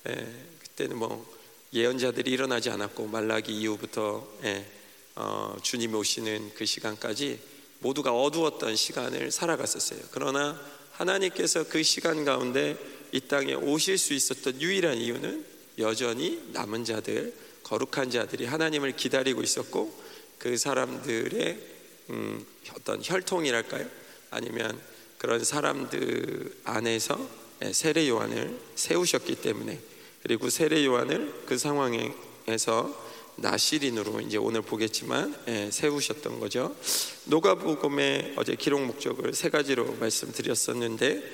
예, 0.09 0.27
그때는 0.63 0.97
뭐 0.97 1.27
예언자들이 1.73 2.31
일어나지 2.31 2.71
않았고 2.71 3.07
말라기 3.07 3.53
이후부터 3.53 4.29
예, 4.45 4.67
어, 5.15 5.57
주님 5.63 5.95
오시는 5.95 6.53
그 6.55 6.67
시간까지 6.67 7.41
모두가 7.81 8.13
어두웠던 8.13 8.77
시간을 8.77 9.31
살아갔었어요. 9.31 10.01
그러나 10.11 10.61
하나님께서 10.93 11.65
그 11.65 11.83
시간 11.83 12.25
가운데 12.25 12.77
이 13.13 13.21
땅에 13.21 13.55
오실 13.55 13.99
수 13.99 14.13
있었던 14.15 14.61
유일한 14.61 14.99
이유는 14.99 15.45
여전히 15.79 16.43
남은 16.53 16.85
자들, 16.85 17.35
거룩한 17.63 18.11
자들이 18.11 18.47
하나님을 18.47 18.97
기다리고 18.97 19.43
있었고 19.43 19.93
그 20.39 20.57
사람들의 20.57 21.59
음, 22.11 22.47
어떤 22.75 23.01
혈통이랄까요? 23.03 23.89
아니면 24.31 24.79
그런 25.27 25.43
사람들 25.43 26.53
안에서 26.63 27.19
예, 27.65 27.73
세례 27.73 28.09
요한을 28.09 28.61
세우셨기 28.77 29.35
때문에 29.35 29.81
그리고 30.23 30.49
세례 30.49 30.87
요한을 30.87 31.43
그 31.47 31.59
상황에서 31.59 33.05
나시린으로 33.35 34.21
이제 34.21 34.37
오늘 34.37 34.63
보겠지만 34.63 35.35
예, 35.49 35.69
세우셨던 35.73 36.39
거죠. 36.39 36.77
노가복음의 37.25 38.35
어제 38.37 38.55
기록 38.55 38.85
목적을 38.85 39.35
세 39.35 39.51
가지로 39.51 39.97
말씀드렸었는데 39.99 41.25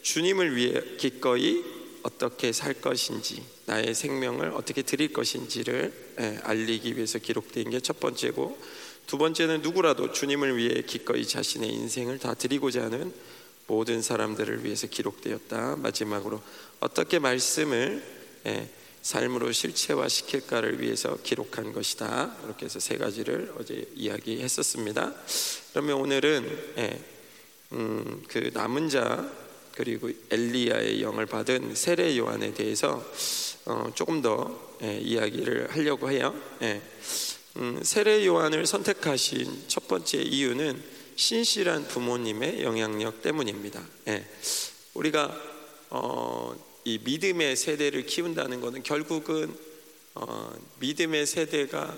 주님을 0.00 0.56
위해 0.56 0.80
기꺼이 0.96 1.62
어떻게 2.04 2.52
살 2.52 2.72
것인지 2.72 3.44
나의 3.66 3.94
생명을 3.94 4.52
어떻게 4.54 4.80
드릴 4.80 5.12
것인지를 5.12 6.14
예, 6.20 6.38
알리기 6.42 6.96
위해서 6.96 7.18
기록된 7.18 7.68
게 7.68 7.80
첫 7.80 8.00
번째고 8.00 8.56
두 9.06 9.18
번째는 9.18 9.60
누구라도 9.60 10.10
주님을 10.10 10.56
위해 10.56 10.82
기꺼이 10.86 11.26
자신의 11.26 11.68
인생을 11.68 12.18
다 12.18 12.32
드리고자 12.32 12.84
하는 12.84 13.12
모든 13.72 14.02
사람들을 14.02 14.66
위해서 14.66 14.86
기록되었다. 14.86 15.76
마지막으로 15.76 16.42
어떻게 16.80 17.18
말씀을 17.18 18.04
예, 18.44 18.68
삶으로 19.00 19.50
실체화 19.50 20.08
시킬까를 20.08 20.82
위해서 20.82 21.16
기록한 21.22 21.72
것이다. 21.72 22.36
이렇게 22.44 22.66
해서 22.66 22.80
세 22.80 22.98
가지를 22.98 23.54
어제 23.58 23.88
이야기했었습니다. 23.94 25.14
그러면 25.70 25.96
오늘은 25.96 26.74
예, 26.76 27.00
음, 27.72 28.22
그 28.28 28.50
남은 28.52 28.90
자 28.90 29.32
그리고 29.74 30.10
엘리야의 30.28 31.00
영을 31.00 31.24
받은 31.24 31.74
세례 31.74 32.18
요한에 32.18 32.52
대해서 32.52 33.02
어, 33.64 33.90
조금 33.94 34.20
더 34.20 34.76
예, 34.82 34.98
이야기를 34.98 35.70
하려고 35.70 36.10
해요. 36.10 36.38
예. 36.60 36.82
음, 37.56 37.80
세례 37.82 38.26
요한을 38.26 38.66
선택하신 38.66 39.64
첫 39.68 39.88
번째 39.88 40.18
이유는 40.18 41.01
신실한 41.16 41.88
부모님의 41.88 42.62
영향력 42.62 43.22
때문입니다. 43.22 43.82
예. 44.08 44.26
우리가 44.94 45.34
어, 45.90 46.54
이 46.84 46.98
믿음의 47.04 47.56
세대를 47.56 48.06
키운다는 48.06 48.60
것은 48.60 48.82
결국은 48.82 49.54
어, 50.14 50.52
믿음의 50.80 51.26
세대가 51.26 51.96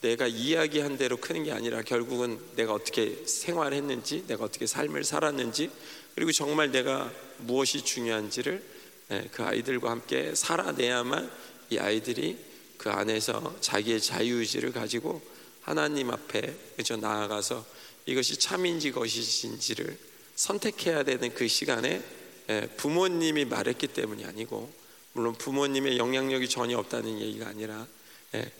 내가 0.00 0.26
이야기한 0.28 0.96
대로 0.96 1.16
크는 1.16 1.44
게 1.44 1.52
아니라 1.52 1.82
결국은 1.82 2.38
내가 2.54 2.72
어떻게 2.72 3.24
생활했는지, 3.26 4.26
내가 4.28 4.44
어떻게 4.44 4.66
삶을 4.66 5.02
살았는지, 5.02 5.70
그리고 6.14 6.30
정말 6.30 6.70
내가 6.70 7.12
무엇이 7.38 7.82
중요한지를 7.82 8.62
예, 9.10 9.28
그 9.32 9.42
아이들과 9.42 9.90
함께 9.90 10.34
살아내야만 10.34 11.30
이 11.70 11.78
아이들이 11.78 12.38
그 12.76 12.90
안에서 12.90 13.56
자기의 13.60 14.00
자유의지를 14.00 14.72
가지고 14.72 15.20
하나님 15.62 16.10
앞에 16.10 16.54
그저 16.76 16.96
나아가서 16.96 17.64
이것이 18.08 18.38
참인지 18.38 18.90
것이신지를 18.90 19.98
선택해야 20.34 21.02
되는 21.02 21.34
그 21.34 21.46
시간에 21.46 22.02
예, 22.48 22.66
부모님이 22.78 23.44
말했기 23.44 23.88
때문이 23.88 24.24
아니고 24.24 24.72
물론 25.12 25.34
부모님의 25.34 25.98
영향력이 25.98 26.48
전혀 26.48 26.78
없다는 26.78 27.20
얘기가 27.20 27.48
아니라 27.48 27.86
예, 28.34 28.50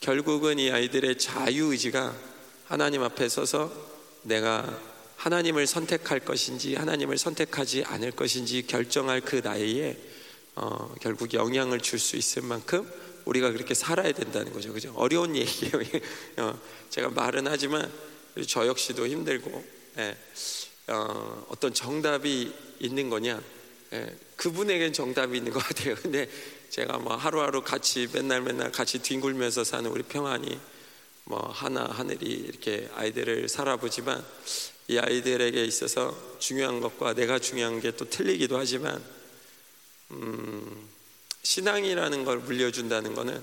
결국은 0.00 0.58
이 0.58 0.72
아이들의 0.72 1.18
자유의지가 1.18 2.16
하나님 2.66 3.04
앞에 3.04 3.28
서서 3.28 3.72
내가 4.22 4.76
하나님을 5.14 5.68
선택할 5.68 6.20
것인지 6.20 6.74
하나님을 6.74 7.16
선택하지 7.16 7.84
않을 7.84 8.10
것인지 8.10 8.66
결정할 8.66 9.20
그 9.20 9.36
나이에 9.36 9.96
어, 10.56 10.92
결국 11.00 11.32
영향을 11.32 11.80
줄 11.80 12.00
수 12.00 12.16
있을 12.16 12.42
만큼 12.42 12.90
우리가 13.24 13.52
그렇게 13.52 13.74
살아야 13.74 14.10
된다는 14.10 14.52
거죠. 14.52 14.72
그죠? 14.72 14.92
어려운 14.96 15.36
얘기예요. 15.36 15.74
어, 16.38 16.58
제가 16.88 17.10
말은 17.10 17.46
하지만 17.46 17.88
저 18.46 18.66
역시도 18.66 19.06
힘들고 19.06 19.64
예, 19.98 20.16
어, 20.88 21.46
어떤 21.48 21.72
정답이 21.74 22.52
있는 22.80 23.10
거냐? 23.10 23.42
예, 23.92 24.16
그분에겐 24.36 24.92
정답이 24.92 25.36
있는 25.36 25.52
것 25.52 25.58
같아요. 25.60 25.94
근데 26.02 26.28
제가 26.70 26.98
뭐 26.98 27.16
하루하루 27.16 27.62
같이 27.62 28.08
맨날 28.12 28.40
맨날 28.42 28.70
같이 28.70 29.00
뒹굴면서 29.00 29.64
사는 29.64 29.90
우리 29.90 30.02
평안이 30.02 30.58
뭐 31.24 31.38
하나 31.52 31.84
하늘이 31.84 32.26
이렇게 32.26 32.88
아이들을 32.94 33.48
살아보지만 33.48 34.24
이 34.88 34.98
아이들에게 34.98 35.64
있어서 35.64 36.16
중요한 36.38 36.80
것과 36.80 37.14
내가 37.14 37.38
중요한 37.38 37.80
게 37.80 37.92
또 37.92 38.08
틀리기도 38.08 38.58
하지만 38.58 39.02
음, 40.12 40.88
신앙이라는 41.42 42.24
걸 42.24 42.38
물려준다는 42.38 43.14
거는 43.14 43.42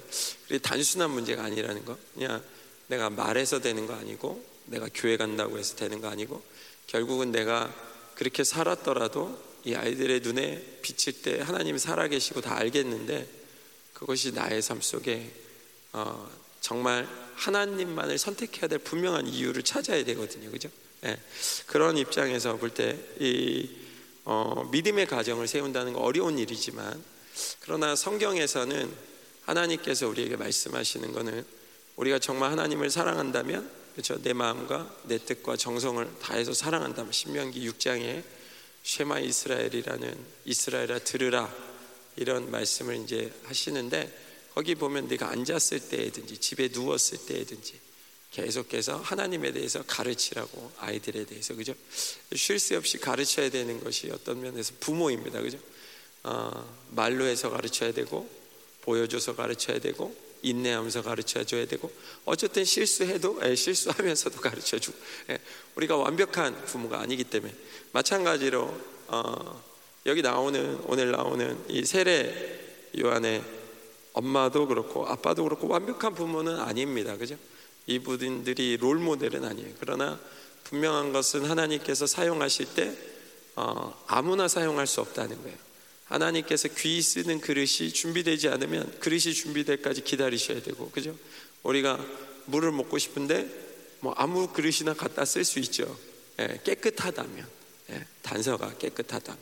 단순한 0.62 1.12
문제가 1.12 1.44
아니라는 1.44 1.86
거. 1.86 1.98
그냥 2.14 2.44
내가 2.88 3.10
말해서 3.10 3.60
되는 3.60 3.86
거 3.86 3.94
아니고 3.94 4.44
내가 4.68 4.88
교회 4.94 5.18
간다고 5.18 5.58
해서 5.58 5.76
되는 5.76 6.02
거 6.02 6.08
아니고 6.08 6.42
결국은 6.88 7.32
내가 7.32 7.74
그렇게 8.16 8.44
살았더라도 8.44 9.38
이 9.66 9.76
아이들의 9.76 10.22
눈에 10.22 10.80
비칠 10.82 11.22
때 11.22 11.42
하나님이 11.42 11.80
살아계시고 11.80 12.42
다 12.42 12.56
알겠는데 12.58 13.28
그것이 13.94 14.32
나의 14.32 14.62
삶 14.62 14.80
속에 14.82 15.32
어, 15.94 16.30
정말 16.62 17.08
하나님만을 17.36 18.18
선택해야 18.18 18.68
될 18.68 18.80
분명한 18.80 19.28
이유를 19.28 19.64
찾아야 19.64 20.04
되거든요, 20.06 20.52
그죠? 20.52 20.70
예, 21.06 21.18
그런 21.68 21.98
입장에서 21.98 22.58
볼 22.58 22.72
때이 22.72 23.70
어, 24.26 24.68
믿음의 24.72 25.08
가정을 25.08 25.48
세운다는 25.48 25.94
거 25.94 26.00
어려운 26.00 26.38
일이지만 26.40 27.04
그러나 27.62 27.96
성경에서는 27.96 28.92
하나님께서 29.46 30.08
우리에게 30.08 30.36
말씀하시는 30.36 31.14
것은 31.14 31.46
우리가 31.96 32.20
정말 32.20 32.52
하나님을 32.52 32.90
사랑한다면 32.90 33.70
그렇죠? 33.98 34.22
내 34.22 34.32
마음과 34.32 34.96
내 35.06 35.18
뜻과 35.18 35.58
정성을 35.58 36.20
다해서 36.20 36.54
사랑한다면 36.54 37.12
신명기 37.12 37.68
6장에 37.68 38.24
쉐마 38.84 39.22
이스라엘이라는 39.22 40.26
이스라엘아 40.46 41.00
들으라 41.00 41.52
이런 42.16 42.52
말씀을 42.52 42.98
이제 42.98 43.34
하시는데 43.46 44.52
거기 44.54 44.76
보면 44.76 45.08
네가 45.08 45.32
앉았을 45.32 45.90
때든지 45.90 46.38
집에 46.38 46.70
누웠을 46.72 47.26
때든지 47.26 47.80
계속해서 48.34 48.98
하나님에 48.98 49.52
대해서 49.52 49.82
가르치라고 49.88 50.74
아이들에 50.78 51.26
대해서 51.26 51.56
그죠? 51.56 51.74
쉴 52.36 52.60
새 52.60 52.76
없이 52.76 53.00
가르쳐야 53.00 53.50
되는 53.50 53.84
것이 53.84 54.12
어떤 54.12 54.42
면에서 54.42 54.74
부모입니다, 54.80 55.42
그죠? 55.42 55.58
어, 56.22 56.78
말로 56.92 57.26
해서 57.26 57.50
가르쳐야 57.50 57.94
되고 57.94 58.30
보여줘서 58.82 59.36
가르쳐야 59.36 59.80
되고 59.80 60.16
인내하면서 60.42 61.02
가르쳐 61.02 61.44
줘야 61.44 61.66
되고 61.66 61.92
어쨌든 62.26 62.64
실수해도 62.64 63.40
예, 63.44 63.56
실수하면서도 63.56 64.40
가르쳐 64.42 64.80
주고 64.80 64.98
예, 65.30 65.40
우리가 65.76 65.98
완벽한 65.98 66.66
부모가 66.66 67.00
아니기 67.00 67.24
때문에. 67.24 67.54
마찬가지로 67.92 68.78
어, 69.08 69.64
여기 70.06 70.22
나오는 70.22 70.80
오늘 70.86 71.12
나오는 71.12 71.58
이 71.70 71.86
세례 71.86 72.90
요한의 72.98 73.44
엄마도 74.14 74.68
그렇고 74.68 75.06
아빠도 75.08 75.44
그렇고 75.44 75.68
완벽한 75.68 76.16
부모는 76.16 76.60
아닙니다. 76.60 77.18
그죠? 77.18 77.36
이분들이 77.86 78.78
롤 78.78 78.98
모델은 78.98 79.46
아니에요. 79.46 79.74
그러나 79.80 80.20
분명한 80.66 81.14
것은 81.14 81.46
하나님께서 81.46 82.08
사용하실 82.08 82.74
때 82.74 82.98
어, 83.56 83.94
아무나 84.08 84.48
사용할 84.48 84.86
수 84.86 85.02
없다는 85.02 85.42
거예요 85.42 85.67
하나님께서 86.08 86.70
귀 86.78 87.02
쓰는 87.02 87.42
그릇이 87.42 87.92
준비되지 87.94 88.50
않으면 88.50 89.00
그릇이 89.00 89.34
준비될까지 89.34 90.04
기다리셔야 90.04 90.62
되고 90.62 90.90
그죠? 90.92 91.18
우리가 91.64 92.04
물을 92.46 92.72
먹고 92.72 92.98
싶은데 92.98 93.48
뭐 94.00 94.14
아무 94.16 94.48
그릇이나 94.48 94.94
갖다 94.94 95.26
쓸 95.26 95.44
수 95.44 95.60
있죠. 95.60 95.98
예, 96.40 96.60
깨끗하다면 96.64 97.48
예, 97.90 98.06
단서가 98.22 98.78
깨끗하다면 98.78 99.40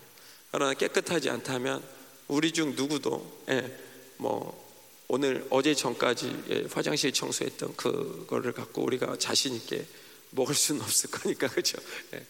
그러나 0.52 0.74
깨끗하지 0.74 1.30
않다면 1.30 1.84
우리 2.28 2.52
중 2.52 2.76
누구도 2.76 3.44
예, 3.50 3.78
뭐 4.18 4.64
오늘 5.08 5.46
어제 5.52 5.76
전까지 5.76 6.44
예, 6.50 6.68
화장실 6.72 7.12
청소했던 7.12 7.76
그거를 7.76 8.54
갖고 8.54 8.84
우리가 8.84 9.18
자신 9.20 9.56
있게 9.56 9.86
먹을 10.32 10.56
수는 10.56 10.82
없을 10.82 11.12
거니까 11.12 11.48
그죠? 11.48 11.78
예, 12.14 12.26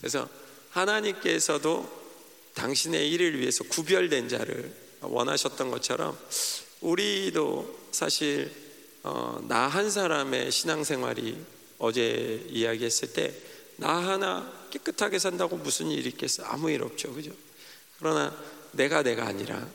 그래서 0.00 0.28
하나님께서도 0.70 1.97
당신의 2.58 3.10
일을 3.10 3.38
위해서 3.40 3.64
구별된 3.64 4.28
자를 4.28 4.74
원하셨던 5.00 5.70
것처럼 5.70 6.18
우리도 6.80 7.88
사실 7.92 8.50
어, 9.02 9.38
나한 9.48 9.90
사람의 9.90 10.50
신앙생활이 10.50 11.38
어제 11.78 12.44
이야기했을 12.50 13.12
때 13.12 13.48
나 13.78 13.96
하나 13.96 14.52
깨끗하게 14.70 15.18
산다고 15.18 15.56
무슨 15.56 15.90
일이 15.90 16.08
있겠어? 16.10 16.42
아무 16.44 16.70
일 16.70 16.82
없죠. 16.82 17.14
그죠? 17.14 17.30
그러나 17.98 18.36
내가 18.72 19.02
내가 19.02 19.26
아니라 19.26 19.66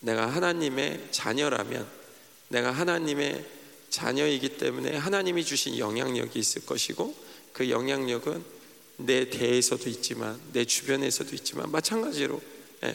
내가 0.00 0.26
하나님의 0.26 1.08
자녀라면 1.12 1.88
내가 2.48 2.72
하나님의 2.72 3.44
자녀이기 3.90 4.58
때문에 4.58 4.96
하나님이 4.96 5.44
주신 5.44 5.78
영향력이 5.78 6.38
있을 6.38 6.66
것이고 6.66 7.14
그 7.52 7.70
영향력은 7.70 8.44
내 8.98 9.30
대에서도 9.30 9.88
있지만 9.90 10.40
내 10.52 10.64
주변에서도 10.64 11.34
있지만 11.34 11.70
마찬가지로 11.70 12.40
예, 12.84 12.94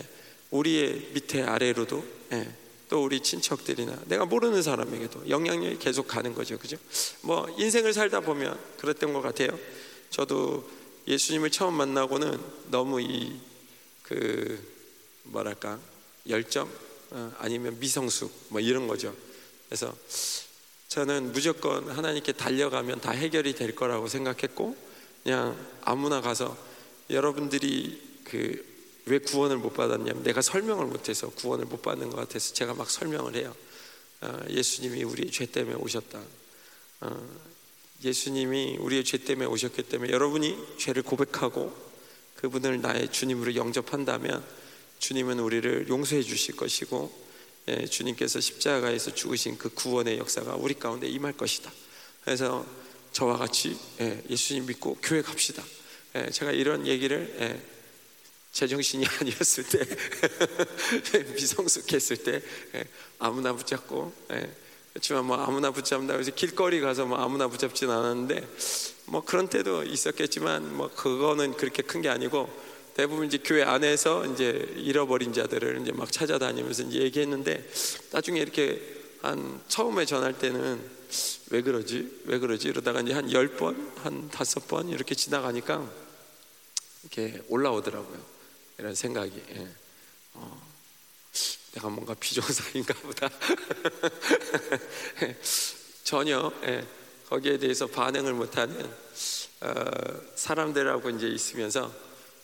우리의 0.51 1.09
밑에 1.13 1.41
아래로도 1.41 2.05
예, 2.33 2.53
또 2.89 3.03
우리 3.03 3.21
친척들이나 3.21 4.03
내가 4.05 4.25
모르는 4.25 4.61
사람에게도 4.61 5.29
영향력이 5.29 5.79
계속 5.79 6.07
가는 6.07 6.33
거죠, 6.33 6.57
그죠? 6.59 6.77
뭐 7.21 7.47
인생을 7.57 7.93
살다 7.93 8.19
보면 8.19 8.59
그랬던 8.77 9.13
것 9.13 9.21
같아요. 9.21 9.57
저도 10.09 10.69
예수님을 11.07 11.49
처음 11.49 11.73
만나고는 11.73 12.39
너무 12.69 13.01
이 13.01 13.53
그 14.03 14.61
뭐랄까 15.23 15.79
열정 16.29 16.69
어, 17.09 17.33
아니면 17.39 17.79
미성숙 17.79 18.31
뭐 18.49 18.61
이런 18.61 18.87
거죠. 18.87 19.15
그래서 19.67 19.93
저는 20.89 21.31
무조건 21.31 21.89
하나님께 21.89 22.33
달려가면 22.33 23.01
다 23.01 23.11
해결이 23.11 23.55
될 23.55 23.73
거라고 23.73 24.07
생각했고 24.07 24.75
그냥 25.23 25.57
아무나 25.81 26.21
가서 26.21 26.55
여러분들이 27.09 28.01
그 28.25 28.73
왜 29.05 29.19
구원을 29.19 29.57
못 29.57 29.73
받았냐면 29.73 30.23
내가 30.23 30.41
설명을 30.41 30.85
못해서 30.85 31.29
구원을 31.29 31.65
못 31.65 31.81
받는 31.81 32.09
것 32.09 32.15
같아서 32.17 32.53
제가 32.53 32.73
막 32.73 32.89
설명을 32.89 33.35
해요. 33.35 33.53
어, 34.21 34.39
예수님이 34.49 35.03
우리 35.03 35.29
죄 35.29 35.45
때문에 35.45 35.75
오셨다. 35.75 36.21
어, 37.01 37.37
예수님이 38.03 38.77
우리의 38.77 39.03
죄 39.03 39.17
때문에 39.17 39.45
오셨기 39.47 39.83
때문에 39.83 40.11
여러분이 40.11 40.77
죄를 40.77 41.03
고백하고 41.03 41.75
그분을 42.35 42.81
나의 42.81 43.11
주님으로 43.11 43.55
영접한다면 43.55 44.43
주님은 44.99 45.39
우리를 45.39 45.89
용서해 45.89 46.21
주실 46.21 46.55
것이고 46.55 47.23
예, 47.69 47.85
주님께서 47.85 48.41
십자가에서 48.41 49.13
죽으신 49.13 49.57
그 49.57 49.69
구원의 49.69 50.17
역사가 50.17 50.55
우리 50.55 50.73
가운데 50.73 51.07
임할 51.07 51.33
것이다. 51.33 51.71
그래서 52.23 52.65
저와 53.13 53.37
같이 53.37 53.77
예, 54.01 54.21
예수님 54.29 54.65
믿고 54.65 54.97
교회 55.01 55.21
갑시다. 55.21 55.63
예, 56.15 56.29
제가 56.29 56.51
이런 56.51 56.85
얘기를 56.87 57.33
예, 57.39 57.61
제정신이 58.51 59.05
아니었을 59.21 59.63
때 59.63 61.23
미성숙했을 61.33 62.17
때 62.17 62.41
예, 62.75 62.83
아무나 63.19 63.53
붙잡고 63.53 64.13
예, 64.31 64.51
그렇지만 64.93 65.25
뭐 65.25 65.37
아무나 65.37 65.71
붙잡는다고 65.71 66.19
해서 66.19 66.31
길거리 66.31 66.81
가서 66.81 67.05
뭐 67.05 67.17
아무나 67.17 67.47
붙잡진 67.47 67.89
않았는데 67.89 68.47
뭐 69.05 69.23
그런 69.23 69.47
때도 69.47 69.83
있었겠지만 69.83 70.75
뭐 70.75 70.89
그거는 70.93 71.53
그렇게 71.53 71.81
큰 71.81 72.01
게 72.01 72.09
아니고 72.09 72.49
대부분 72.95 73.25
이제 73.25 73.39
교회 73.43 73.63
안에서 73.63 74.25
이제 74.25 74.71
잃어버린 74.77 75.33
자들을 75.33 75.81
이제 75.81 75.91
막 75.91 76.11
찾아다니면서 76.11 76.83
이제 76.83 76.99
얘기했는데 76.99 77.67
나중에 78.11 78.39
이렇게 78.39 78.81
한 79.21 79.61
처음에 79.67 80.05
전할 80.05 80.37
때는 80.37 81.02
왜 81.49 81.61
그러지? 81.61 82.21
왜 82.25 82.39
그러지? 82.39 82.67
이러다가 82.69 83.01
이제 83.01 83.13
한 83.13 83.29
열 83.31 83.47
번 83.57 83.91
한 84.03 84.29
다섯 84.29 84.67
번 84.67 84.89
이렇게 84.89 85.15
지나가니까 85.15 85.89
이렇게 87.03 87.41
올라오더라고요. 87.49 88.19
이런 88.79 88.95
생각이. 88.95 89.41
예. 89.51 89.67
어, 90.33 90.61
내가 91.73 91.89
뭔가 91.89 92.13
비정상인가 92.15 92.93
보다. 92.95 93.29
전혀 96.03 96.51
예, 96.65 96.85
거기에 97.29 97.57
대해서 97.57 97.87
반응을 97.87 98.33
못하는 98.33 98.89
어, 99.61 99.73
사람들하고 100.35 101.09
이제 101.11 101.27
있으면서. 101.27 101.93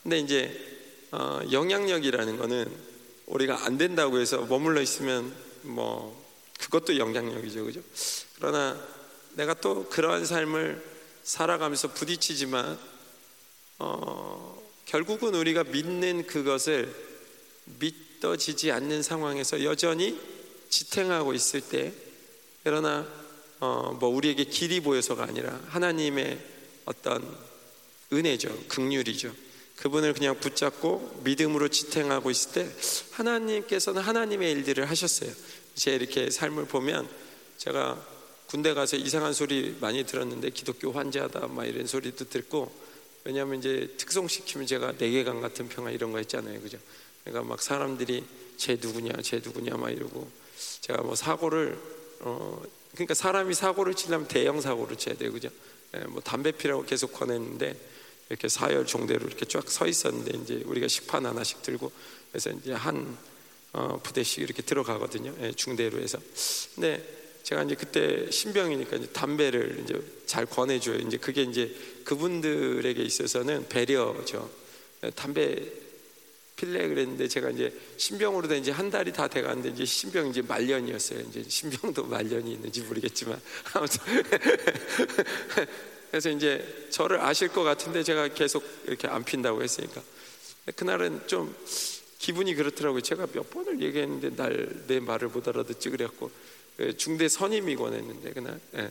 근데 0.03 0.19
이제 0.19 0.77
어, 1.11 1.41
영향력이라는 1.51 2.37
거는 2.37 2.89
우리가 3.27 3.65
안 3.65 3.77
된다고 3.77 4.19
해서 4.19 4.41
머물러 4.45 4.81
있으면 4.81 5.35
뭐 5.63 6.17
그것도 6.59 6.97
영향력이죠. 6.97 7.65
그죠 7.65 7.81
그러나 8.39 8.79
내가 9.35 9.53
또 9.53 9.87
그러한 9.89 10.25
삶을 10.25 10.83
살아가면서 11.23 11.89
부딪히지만 11.89 12.79
어, 13.79 14.61
결국은 14.85 15.35
우리가 15.35 15.65
믿는 15.65 16.25
그것을 16.25 16.93
믿어지지 17.79 18.71
않는 18.71 19.03
상황에서 19.03 19.63
여전히 19.63 20.19
지탱하고 20.69 21.33
있을 21.33 21.61
때 21.61 21.93
그러나 22.63 23.07
어, 23.59 23.95
뭐 23.99 24.09
우리에게 24.09 24.45
길이 24.45 24.79
보여서가 24.79 25.23
아니라 25.23 25.59
하나님의 25.67 26.39
어떤 26.85 27.37
은혜죠. 28.11 28.65
극률이죠. 28.67 29.33
그분을 29.77 30.13
그냥 30.13 30.39
붙잡고 30.39 31.21
믿음으로 31.23 31.67
지탱하고 31.69 32.31
있을 32.31 32.51
때 32.51 32.71
하나님께서는 33.11 34.01
하나님의 34.01 34.51
일들을 34.51 34.89
하셨어요. 34.89 35.31
제 35.75 35.95
이렇게 35.95 36.29
삶을 36.29 36.65
보면 36.65 37.07
제가 37.57 38.18
군대 38.49 38.73
가서 38.73 38.97
이상한 38.97 39.31
소리 39.31 39.77
많이 39.79 40.03
들었는데 40.03 40.49
기독교 40.49 40.91
환자다 40.91 41.47
막 41.47 41.65
이런 41.65 41.85
소리도 41.85 42.29
듣고 42.29 42.71
왜냐하면 43.23 43.59
이제 43.59 43.93
특송시키면 43.97 44.65
제가 44.65 44.93
내계강 44.97 45.39
같은 45.39 45.69
평화 45.69 45.91
이런 45.91 46.11
거 46.11 46.19
있잖아요, 46.21 46.59
그죠? 46.59 46.79
그러니까 47.23 47.47
막 47.47 47.61
사람들이 47.61 48.23
쟤 48.57 48.77
누구냐, 48.81 49.21
쟤 49.21 49.39
누구냐 49.43 49.77
막 49.77 49.91
이러고 49.91 50.27
제가 50.81 51.03
뭐 51.03 51.15
사고를 51.15 51.79
어 52.21 52.59
그러니까 52.93 53.13
사람이 53.13 53.53
사고를 53.53 53.93
치려면 53.93 54.27
대형 54.27 54.59
사고를 54.61 54.97
쳐야 54.97 55.15
돼요, 55.15 55.31
그죠? 55.31 55.49
예, 55.95 55.99
뭐 56.05 56.19
담배 56.19 56.51
피라고 56.51 56.83
계속 56.85 57.13
권했는데 57.13 57.75
이렇게 58.29 58.49
사열 58.49 58.87
종대로 58.87 59.27
이렇게 59.27 59.45
쫙 59.45 59.69
서 59.69 59.85
있었는데 59.85 60.37
이제 60.39 60.63
우리가 60.65 60.87
식판 60.87 61.23
하나씩 61.27 61.61
들고 61.61 61.91
그래서 62.31 62.49
이제 62.49 62.73
한 62.73 63.15
어, 63.73 63.99
부대씩 64.01 64.39
이렇게 64.39 64.63
들어가거든요, 64.63 65.35
예, 65.41 65.51
중대로 65.51 65.99
해서. 65.99 66.17
근데 66.73 67.18
제가 67.43 67.63
이제 67.63 67.75
그때 67.75 68.29
신병이니까 68.29 68.97
이제 68.97 69.07
담배를 69.07 69.81
이제 69.83 69.99
잘 70.25 70.45
권해줘요. 70.45 70.97
이제 70.97 71.17
그게 71.17 71.43
이제 71.43 71.73
그분들에게 72.03 73.01
있어서는 73.01 73.67
배려죠. 73.69 74.49
담배 75.15 75.63
필래 76.55 76.87
그랬는데 76.87 77.27
제가 77.27 77.51
이제 77.51 77.73
신병으로 77.97 78.47
된 78.47 78.59
이제 78.59 78.71
한 78.71 78.91
달이 78.91 79.13
다 79.13 79.27
돼가는데 79.27 79.69
이제 79.69 79.85
신병 79.85 80.27
이제 80.27 80.41
말년이었어요. 80.41 81.21
이제 81.21 81.43
신병도 81.47 82.05
말년이 82.05 82.51
있는지 82.51 82.81
모르겠지만 82.81 83.39
아무튼 83.73 83.99
그래서 86.11 86.29
이제 86.29 86.87
저를 86.89 87.21
아실 87.21 87.47
것 87.47 87.63
같은데 87.63 88.03
제가 88.03 88.29
계속 88.29 88.63
이렇게 88.85 89.07
안 89.07 89.23
핀다고 89.23 89.63
했으니까 89.63 90.01
그날은 90.75 91.21
좀 91.27 91.55
기분이 92.17 92.55
그렇더라고요. 92.55 93.01
제가 93.01 93.27
몇 93.31 93.49
번을 93.49 93.81
얘기했는데 93.81 94.35
날 94.35 94.79
내 94.89 94.99
말을 94.99 95.29
못 95.29 95.47
알아듣지 95.47 95.91
그래갖고 95.91 96.27
그 96.27 96.33
중대 96.97 97.27
선임이 97.27 97.75
권했는데 97.75 98.31
그날 98.33 98.59
예, 98.75 98.89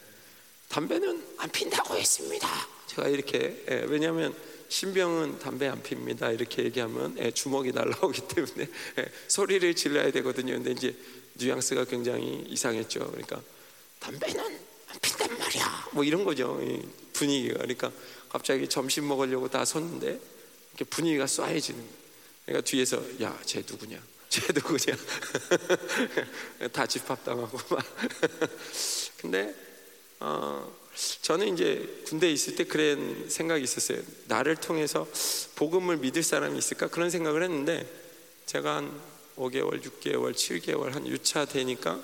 담배는 0.69 1.25
안 1.39 1.51
핀다고 1.51 1.97
했습니다. 1.97 2.49
제가 2.89 3.09
이렇게 3.09 3.65
예, 3.71 3.85
왜냐하면 3.89 4.35
신병은 4.69 5.39
담배 5.39 5.67
안 5.67 5.83
핍니다. 5.83 6.31
이렇게 6.31 6.65
얘기하면 6.65 7.17
예, 7.19 7.31
주먹이 7.31 7.73
날라오기 7.73 8.29
때문에 8.29 8.69
예, 8.99 9.07
소리를 9.29 9.75
질러야 9.75 10.11
되거든요. 10.13 10.55
근데 10.55 10.73
이제 10.73 10.95
뉘앙스가 11.35 11.85
굉장히 11.85 12.45
이상했죠. 12.49 13.01
그러니까 13.11 13.41
담배는 14.01 14.45
안 14.89 14.99
핀단 15.01 15.39
말이야. 15.39 15.89
뭐 15.93 16.05
이런 16.05 16.25
거죠. 16.25 16.61
분위기가 17.13 17.55
그러니까 17.59 17.91
갑자기 18.29 18.69
점심 18.69 19.09
먹으려고 19.09 19.49
다 19.49 19.65
섰는데 19.65 20.21
분위기가 20.91 21.25
쏴해지는. 21.25 21.83
그러니까 22.45 22.65
뒤에서 22.65 23.03
야, 23.23 23.39
쟤 23.45 23.63
누구냐? 23.67 24.03
쟤 24.29 24.43
누구냐? 24.53 24.97
다 26.73 26.87
집합당하고 26.87 27.59
막. 27.75 27.85
근데 29.19 29.55
어, 30.21 30.71
저는 31.23 31.55
이제 31.55 32.03
군대에 32.07 32.31
있을 32.33 32.57
때 32.57 32.65
그런 32.65 33.29
생각이 33.29 33.63
있었어요. 33.63 34.03
나를 34.27 34.57
통해서 34.57 35.07
복음을 35.55 35.97
믿을 35.99 36.23
사람이 36.23 36.59
있을까 36.59 36.89
그런 36.89 37.11
생각을 37.11 37.43
했는데 37.43 37.89
제가 38.47 38.77
한 38.77 39.01
5개월, 39.37 39.83
6개월, 39.83 40.33
7개월 40.33 40.91
한 40.91 41.05
6차 41.05 41.49
되니까 41.49 42.03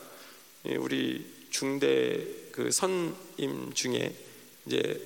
우리 0.78 1.24
중대 1.50 2.24
그 2.52 2.70
선임 2.70 3.72
중에 3.74 4.14
이제 4.66 5.00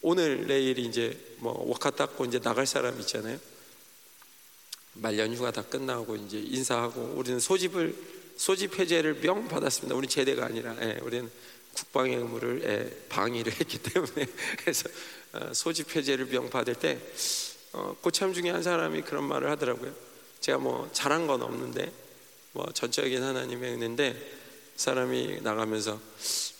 오늘 0.00 0.46
내일이 0.46 0.84
이제 0.84 1.18
뭐 1.38 1.52
워카 1.66 1.90
닦고 1.90 2.24
이제 2.24 2.38
나갈 2.40 2.66
사람 2.66 2.98
있잖아요. 3.00 3.38
말년 4.94 5.34
휴가 5.34 5.50
다 5.50 5.62
끝나고 5.62 6.16
이제 6.16 6.38
인사하고 6.38 7.14
우리는 7.16 7.40
소집을 7.40 7.94
소집 8.36 8.78
해제를 8.78 9.14
명 9.20 9.48
받았습니다. 9.48 9.94
우리 9.94 10.08
제대가 10.08 10.46
아니라 10.46 10.76
예, 10.80 10.98
우리는 11.02 11.30
국방의 11.74 12.16
의무를 12.16 12.62
예, 12.64 13.06
방위를 13.08 13.52
했기 13.60 13.78
때문에 13.78 14.26
그래서 14.58 14.88
어, 15.32 15.52
소집 15.52 15.94
해제를 15.94 16.26
명 16.26 16.50
받을 16.50 16.74
때 16.74 16.98
어, 17.72 17.96
고참 18.00 18.32
중에 18.32 18.50
한 18.50 18.62
사람이 18.62 19.02
그런 19.02 19.24
말을 19.24 19.50
하더라고요. 19.50 19.92
제가 20.40 20.58
뭐 20.58 20.88
잘한 20.92 21.26
건 21.26 21.42
없는데 21.42 21.92
뭐 22.52 22.66
전적인 22.72 23.22
하나님의 23.22 23.74
은혜인데 23.74 24.40
사람이 24.76 25.40
나가면서 25.42 26.00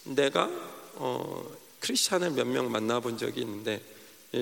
내가 0.05 0.51
어, 0.94 1.57
크리스찬을 1.81 2.31
몇 2.31 2.47
명 2.47 2.70
만나본 2.70 3.18
적이 3.18 3.42
있는데 3.42 3.81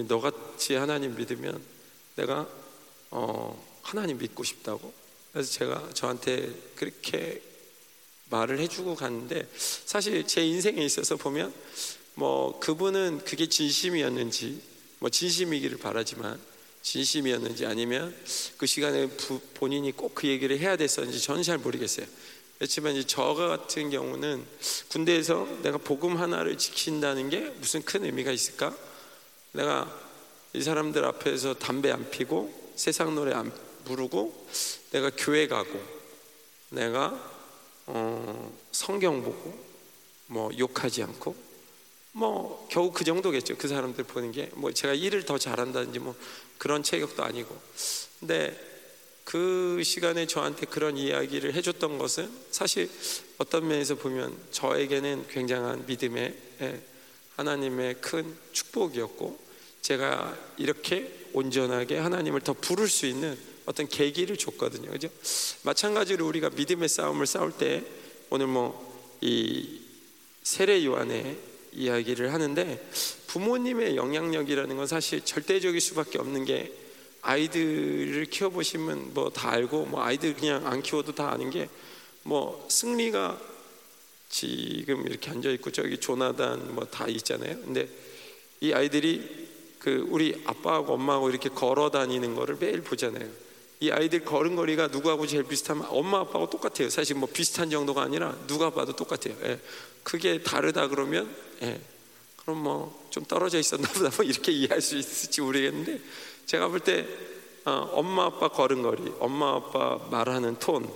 너같이 0.09 0.75
하나님 0.75 1.15
믿으면 1.17 1.61
내가 2.17 2.49
어, 3.11 3.72
하나님 3.83 4.19
믿고 4.19 4.45
싶다고. 4.45 4.93
그래서 5.33 5.51
제가 5.53 5.91
저한테 5.95 6.53
그렇게 6.77 7.43
말을 8.31 8.59
해주고 8.61 8.95
갔는데 8.95 9.47
사실 9.53 10.27
제 10.27 10.45
인생에 10.45 10.83
있어서 10.85 11.17
보면 11.17 11.53
뭐 12.15 12.59
그분은 12.61 13.23
그게 13.25 13.49
진심이었는지 13.49 14.63
뭐 14.99 15.11
진심이기를 15.11 15.79
바라지만 15.79 16.41
진심이었는지 16.83 17.67
아니면 17.67 18.15
그 18.57 18.67
시간에 18.67 19.07
부, 19.09 19.41
본인이 19.55 19.93
꼭 19.93 20.15
그 20.15 20.29
얘기를 20.29 20.59
해야 20.59 20.77
됐었는지 20.77 21.21
저는 21.21 21.43
잘 21.43 21.59
모르겠어요. 21.59 22.07
그렇지만 22.59 22.95
이제 22.95 23.07
저 23.07 23.35
같은 23.35 23.91
경우는 23.91 24.47
군대에서 24.89 25.49
내가 25.63 25.79
복음 25.79 26.17
하나를 26.17 26.59
지킨다는 26.59 27.29
게 27.29 27.41
무슨 27.59 27.83
큰 27.83 28.05
의미가 28.05 28.31
있을까? 28.31 28.77
내가 29.53 29.93
이 30.53 30.63
사람들 30.63 31.05
앞에서 31.05 31.55
담배 31.55 31.91
안 31.91 32.09
피고 32.11 32.73
세상 32.77 33.15
노래 33.15 33.33
안 33.35 33.53
부르고 33.85 34.47
내가 34.91 35.11
교회 35.17 35.47
가고 35.47 35.81
내가 36.71 37.31
어, 37.87 38.59
성경 38.73 39.23
보고 39.23 39.59
뭐 40.27 40.51
욕하지 40.59 41.03
않고 41.03 41.35
뭐 42.13 42.67
겨우 42.71 42.93
그 42.93 43.05
정도겠죠. 43.05 43.57
그 43.57 43.69
사람들 43.69 44.05
보는 44.05 44.33
게 44.33 44.51
뭐 44.55 44.73
제가 44.73 44.95
일을 44.95 45.25
더 45.25 45.39
잘한다든지 45.39 45.99
뭐 45.99 46.15
그런 46.59 46.83
체격도 46.83 47.23
아니고. 47.25 47.59
근데 48.21 48.57
그 49.25 49.83
시간에 49.85 50.27
저한테 50.27 50.67
그런 50.67 50.97
이야기를 50.97 51.55
해줬던 51.55 51.99
것은 51.99 52.31
사실 52.51 52.91
어떤 53.39 53.67
면에서 53.67 53.95
보면 53.95 54.37
저에게는 54.51 55.27
굉장한 55.29 55.87
믿음의 55.87 56.35
예, 56.61 56.83
하나님의 57.37 58.01
큰 58.01 58.37
축복이었고 58.53 59.39
제가 59.81 60.37
이렇게 60.59 61.27
온전하게 61.33 61.99
하나님을 61.99 62.41
더 62.43 62.53
부를 62.53 62.89
수 62.89 63.07
있는 63.07 63.39
어떤 63.67 63.89
계기를 63.89 64.37
줬거든요. 64.37 64.91
그죠? 64.91 65.09
마찬가지로 65.63 66.27
우리가 66.27 66.51
믿음의 66.51 66.89
싸움을 66.89 67.27
싸울 67.27 67.53
때 67.53 67.83
오늘 68.31 68.47
뭐 68.47 68.93
이 69.23 69.81
세례 70.43 70.85
요한의 70.85 71.39
이야기를 71.73 72.33
하는데 72.35 72.91
부모님의 73.29 73.97
영향력이라는 73.97 74.77
건 74.77 74.87
사실 74.89 75.25
절대적일 75.25 75.81
수밖에 75.81 76.19
없는 76.19 76.45
게 76.45 76.73
아이들을 77.23 78.27
키워보시면 78.27 79.15
뭐 79.15 79.31
다 79.31 79.53
알고 79.53 79.87
뭐 79.87 80.03
아이들 80.03 80.35
그냥 80.35 80.67
안 80.67 80.83
키워도 80.83 81.15
다 81.15 81.33
아는 81.33 81.51
게 81.51 81.69
뭐 82.25 82.67
승리가 82.71 83.41
지금 84.29 85.07
이렇게 85.07 85.31
앉아 85.31 85.51
있고 85.51 85.71
저기 85.73 85.99
조나단 85.99 86.75
뭐 86.75 86.85
다 86.85 87.07
있잖아요. 87.09 87.57
근데 87.61 87.89
이 88.61 88.73
아이들이 88.73 89.49
그 89.79 90.07
우리 90.09 90.41
아빠하고 90.45 90.95
엄마하고 90.95 91.31
이렇게 91.31 91.49
걸어 91.49 91.91
다니는 91.91 92.35
거를 92.35 92.57
매일 92.61 92.81
보잖아요. 92.83 93.29
이 93.83 93.91
아이들 93.91 94.25
걸음걸이가 94.25 94.89
누구하고 94.89 95.27
제일 95.27 95.43
비슷하면 95.43 95.87
엄마 95.91 96.21
아빠하고 96.21 96.49
똑같아요. 96.51 96.89
사실 96.89 97.17
뭐 97.17 97.29
비슷한 97.29 97.69
정도가 97.69 98.03
아니라 98.03 98.37
누가 98.47 98.71
봐도 98.71 98.95
똑같아요. 98.95 99.35
예. 99.45 99.59
그게 100.05 100.41
다르다 100.43 100.87
그러면 100.89 101.29
예. 101.63 101.81
그럼 102.45 102.59
뭐 102.63 103.03
좀 103.13 103.25
떨어져 103.27 103.59
있었나 103.59 103.87
보다 103.89 104.11
뭐 104.17 104.25
이렇게 104.25 104.51
이해할 104.53 104.81
수 104.81 104.97
있을지 104.97 105.43
모르겠는데 105.43 106.01
제가 106.47 106.69
볼때 106.69 107.07
어, 107.65 107.89
엄마 107.93 108.25
아빠 108.25 108.49
걸음걸이, 108.49 109.13
엄마 109.21 109.55
아빠 109.55 109.99
말하는 110.11 110.59
톤, 110.59 110.91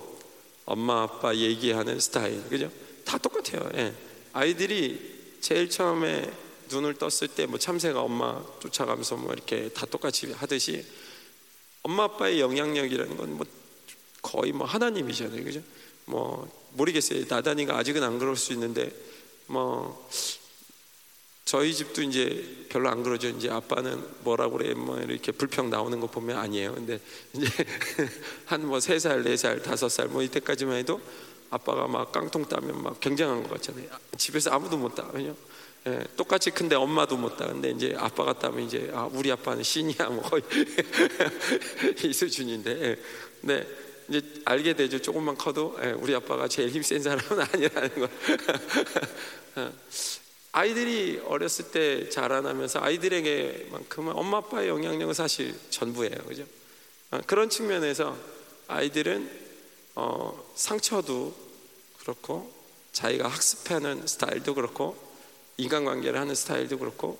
엄마 0.65 1.03
아빠 1.03 1.33
얘기하는 1.33 1.97
스타일, 2.01 2.43
그죠? 2.49 2.69
다 3.05 3.17
똑같아요. 3.17 3.69
예. 3.75 3.93
아이들이 4.33 5.37
제일 5.39 5.69
처음에 5.69 6.29
눈을 6.69 6.95
떴을 6.95 7.29
때 7.35 7.45
뭐 7.45 7.57
참새가 7.57 8.01
엄마 8.01 8.43
쫓아가면서 8.59 9.15
뭐 9.15 9.31
이렇게 9.31 9.69
다 9.69 9.85
똑같이 9.85 10.29
하듯이 10.33 10.83
엄마 11.87 12.03
아빠의 12.03 12.39
영향력이라는 12.41 13.15
건 13.17 13.29
뭐 13.37 13.45
거의 14.21 14.51
뭐 14.51 14.67
하나님이잖아요, 14.67 15.41
그죠? 15.43 15.61
뭐 16.05 16.47
모르겠어요. 16.73 17.23
나단이가 17.29 17.77
아직은 17.77 18.03
안 18.03 18.19
그럴 18.19 18.35
수 18.35 18.51
있는데 18.53 18.91
뭐 19.45 20.05
저희 21.45 21.73
집도 21.73 22.01
이제 22.01 22.65
별로 22.67 22.89
안 22.89 23.03
그러죠. 23.03 23.29
이제 23.29 23.49
아빠는 23.49 24.03
뭐라고 24.23 24.57
그래, 24.57 24.73
뭐 24.73 24.99
이렇게 24.99 25.31
불평 25.31 25.69
나오는 25.69 25.97
거 26.01 26.07
보면 26.07 26.37
아니에요. 26.37 26.73
근데 26.73 26.99
이제 27.33 27.47
한 28.47 28.63
뭐 28.67 28.79
세 28.81 28.99
살, 28.99 29.23
네 29.23 29.37
살, 29.37 29.61
다섯 29.63 29.87
살 29.87 30.09
뭐 30.09 30.21
이때까지만 30.23 30.75
해도 30.75 30.99
아빠가 31.49 31.87
막 31.87 32.11
깡통 32.11 32.43
따면 32.45 32.83
막 32.83 32.99
굉장한 32.99 33.43
것 33.43 33.51
같잖아요. 33.53 33.87
집에서 34.17 34.51
아무도 34.51 34.75
못 34.77 34.93
따. 34.93 35.09
왜냐? 35.13 35.33
예, 35.87 36.03
똑같이 36.17 36.51
큰데 36.51 36.75
엄마도 36.75 37.15
못 37.15 37.37
따. 37.37 37.47
근데 37.47 37.69
이제 37.69 37.95
아빠가 37.97 38.33
따면 38.33 38.65
이제 38.65 38.91
아, 38.93 39.09
우리 39.13 39.31
아빠는 39.31 39.63
신이야 39.63 40.09
뭐 40.09 40.21
거의 40.21 40.43
이 42.03 42.11
수준인데. 42.11 42.71
예. 42.71 42.99
근데 43.39 43.67
이제 44.09 44.21
알게 44.43 44.73
되죠. 44.73 45.01
조금만 45.01 45.37
커도 45.37 45.77
예, 45.81 45.91
우리 45.91 46.13
아빠가 46.13 46.49
제일 46.49 46.69
힘센 46.69 47.01
사람은 47.01 47.39
아니라는 47.53 47.89
거. 47.95 48.09
어. 49.55 49.71
아이들이 50.51 51.21
어렸을 51.25 51.71
때 51.71 52.09
자라나면서 52.09 52.79
아이들에게만큼은 52.81 54.13
엄마 54.13 54.37
아빠의 54.37 54.69
영향력은 54.69 55.13
사실 55.13 55.53
전부예요, 55.69 56.15
그죠? 56.27 56.43
어, 57.11 57.19
그런 57.27 57.49
측면에서 57.49 58.17
아이들은 58.67 59.29
어, 59.95 60.51
상처도 60.55 61.33
그렇고 61.99 62.51
자기가 62.91 63.27
학습하는 63.27 64.07
스타일도 64.07 64.55
그렇고 64.55 65.06
인간관계를 65.57 66.19
하는 66.19 66.35
스타일도 66.35 66.79
그렇고 66.79 67.19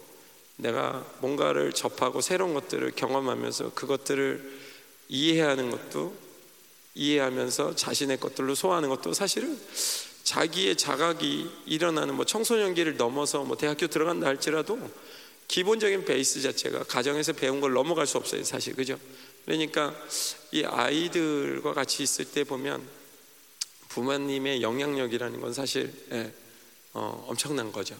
내가 0.57 1.05
뭔가를 1.19 1.73
접하고 1.73 2.21
새로운 2.21 2.53
것들을 2.53 2.91
경험하면서 2.95 3.73
그것들을 3.73 4.59
이해하는 5.09 5.69
것도 5.71 6.15
이해하면서 6.95 7.75
자신의 7.75 8.19
것들로 8.19 8.55
소화하는 8.55 8.89
것도 8.89 9.13
사실은 9.13 9.57
자기의 10.23 10.75
자각이 10.75 11.49
일어나는 11.67 12.15
뭐 12.15 12.25
청소년기를 12.25 12.97
넘어서 12.97 13.43
뭐 13.43 13.55
대학교 13.55 13.87
들어간다 13.87 14.27
할지라도 14.27 14.79
기본적인 15.47 16.03
베이스 16.05 16.41
자체가 16.41 16.83
가정에서 16.83 17.33
배운 17.33 17.61
걸 17.61 17.71
넘어갈 17.71 18.05
수 18.05 18.17
없어요, 18.17 18.43
사실 18.43 18.75
그죠? 18.75 18.99
그러니까 19.45 19.95
이 20.51 20.63
아이들과 20.65 21.73
같이 21.73 22.03
있을 22.03 22.25
때 22.25 22.43
보면 22.43 22.85
부모님의 23.89 24.61
영향력이라는 24.61 25.39
건 25.39 25.53
사실 25.53 25.93
예, 26.11 26.33
어, 26.97 27.25
엄청난 27.27 27.71
거죠. 27.71 27.95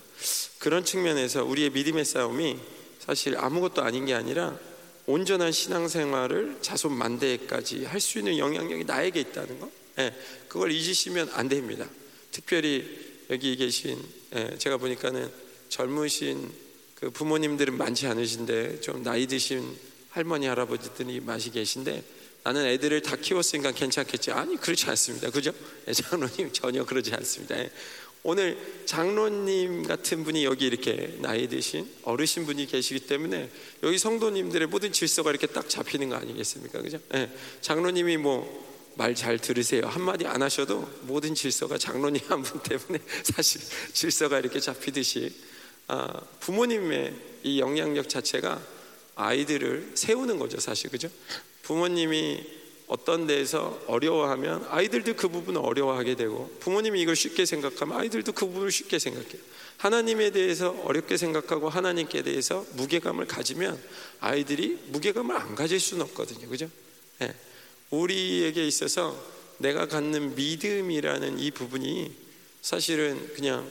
그런 0.58 0.84
측면에서 0.84 1.46
우리의 1.46 1.70
믿음의 1.70 2.04
싸움이 2.04 2.58
사실 3.00 3.38
아무것도 3.38 3.84
아닌 3.84 4.08
게 4.08 4.16
아니라 4.16 4.58
온전한 5.06 5.52
신앙생활을 5.52 6.58
자손 6.62 6.94
만대까지 6.94 7.86
할 7.86 8.02
수 8.02 8.18
있는 8.18 8.40
영향력이 8.40 8.86
나에게 8.86 9.20
있다는 9.20 9.60
거. 9.60 9.70
예, 10.00 10.14
그걸 10.48 10.72
잊으시면 10.72 11.30
안 11.34 11.48
됩니다. 11.48 11.88
특별히 12.32 12.86
여기 13.30 13.56
계신 13.56 14.04
예, 14.36 14.58
제가 14.58 14.78
보니까는 14.78 15.32
젊으신 15.70 16.52
그 16.96 17.12
부모님들은 17.12 17.78
많지 17.78 18.08
않으신데 18.08 18.82
좀 18.82 19.04
나이 19.04 19.28
드신 19.28 19.78
할머니 20.10 20.48
할아버지들이 20.48 21.20
많이 21.20 21.52
계신데 21.52 22.04
나는 22.44 22.66
애들을 22.66 23.02
다 23.04 23.16
키웠으니까 23.16 23.72
괜찮겠지 23.74 24.32
아니 24.32 24.56
그렇지 24.58 24.88
않습니다 24.88 25.30
그죠 25.30 25.52
예, 25.88 25.94
장로님 25.94 26.52
전혀 26.54 26.84
그러지 26.84 27.14
않습니다 27.14 27.60
예. 27.60 27.70
오늘 28.30 28.58
장로님 28.86 29.84
같은 29.84 30.26
분이 30.26 30.44
여기 30.44 30.66
이렇게 30.66 31.16
나이 31.20 31.48
드신 31.48 31.90
어르신 32.04 32.46
분이 32.46 32.66
계시기 32.66 33.08
때문에 33.08 33.50
여기 33.84 33.98
성도님들의 33.98 34.68
모든 34.68 34.92
질서가 34.92 35.30
이렇게 35.30 35.48
딱 35.48 35.70
잡히는 35.70 36.10
거 36.10 36.18
아니겠습니까 36.18 36.82
그죠 36.82 37.00
장로님이 37.62 38.18
뭐 38.18 38.68
말 38.98 39.13
잘 39.13 39.38
들으세요. 39.38 39.84
한마디 39.86 40.26
안 40.26 40.42
하셔도 40.42 40.90
모든 41.04 41.36
질서가 41.36 41.78
장로님 41.78 42.20
한 42.28 42.42
분 42.42 42.60
때문에 42.63 43.00
사실 43.24 43.62
질서가 43.94 44.40
이렇게 44.40 44.60
잡히듯이 44.60 45.32
아, 45.88 46.20
부모님의 46.40 47.13
이 47.44 47.60
영향력 47.60 48.10
자체가 48.10 48.60
아이들을 49.16 49.92
세우는 49.94 50.40
거죠, 50.40 50.60
사실 50.60 50.90
그죠? 50.90 51.10
부모님이 51.62 52.44
어떤 52.88 53.28
데에서 53.28 53.82
어려워하면 53.88 54.65
아이들도 54.69 55.15
그 55.15 55.28
부분을 55.28 55.62
어려워하게 55.62 56.15
되고 56.15 56.50
부모님이 56.62 57.02
이걸 57.02 57.15
쉽게 57.15 57.45
생각하면 57.45 58.00
아이들도 58.00 58.32
그 58.32 58.45
부분을 58.45 58.71
쉽게 58.71 58.97
생각해요. 58.97 59.41
하나님에 59.78 60.32
대해서 60.32 60.71
어렵게 60.84 61.17
생각하고 61.17 61.69
하나님께 61.69 62.23
대해서 62.23 62.65
무게감을 62.73 63.28
가지면 63.28 63.80
아이들이 64.21 64.80
무게감을 64.88 65.36
안 65.36 65.54
가질 65.56 65.80
수는 65.80 66.04
없거든요. 66.06 66.47
그죠? 66.47 66.69
네. 67.19 67.34
우리에게 67.91 68.65
있어서 68.65 69.21
내가 69.58 69.88
갖는 69.88 70.36
믿음이라는 70.36 71.39
이 71.39 71.52
부분이 71.52 72.12
사실은 72.62 73.34
그냥 73.36 73.69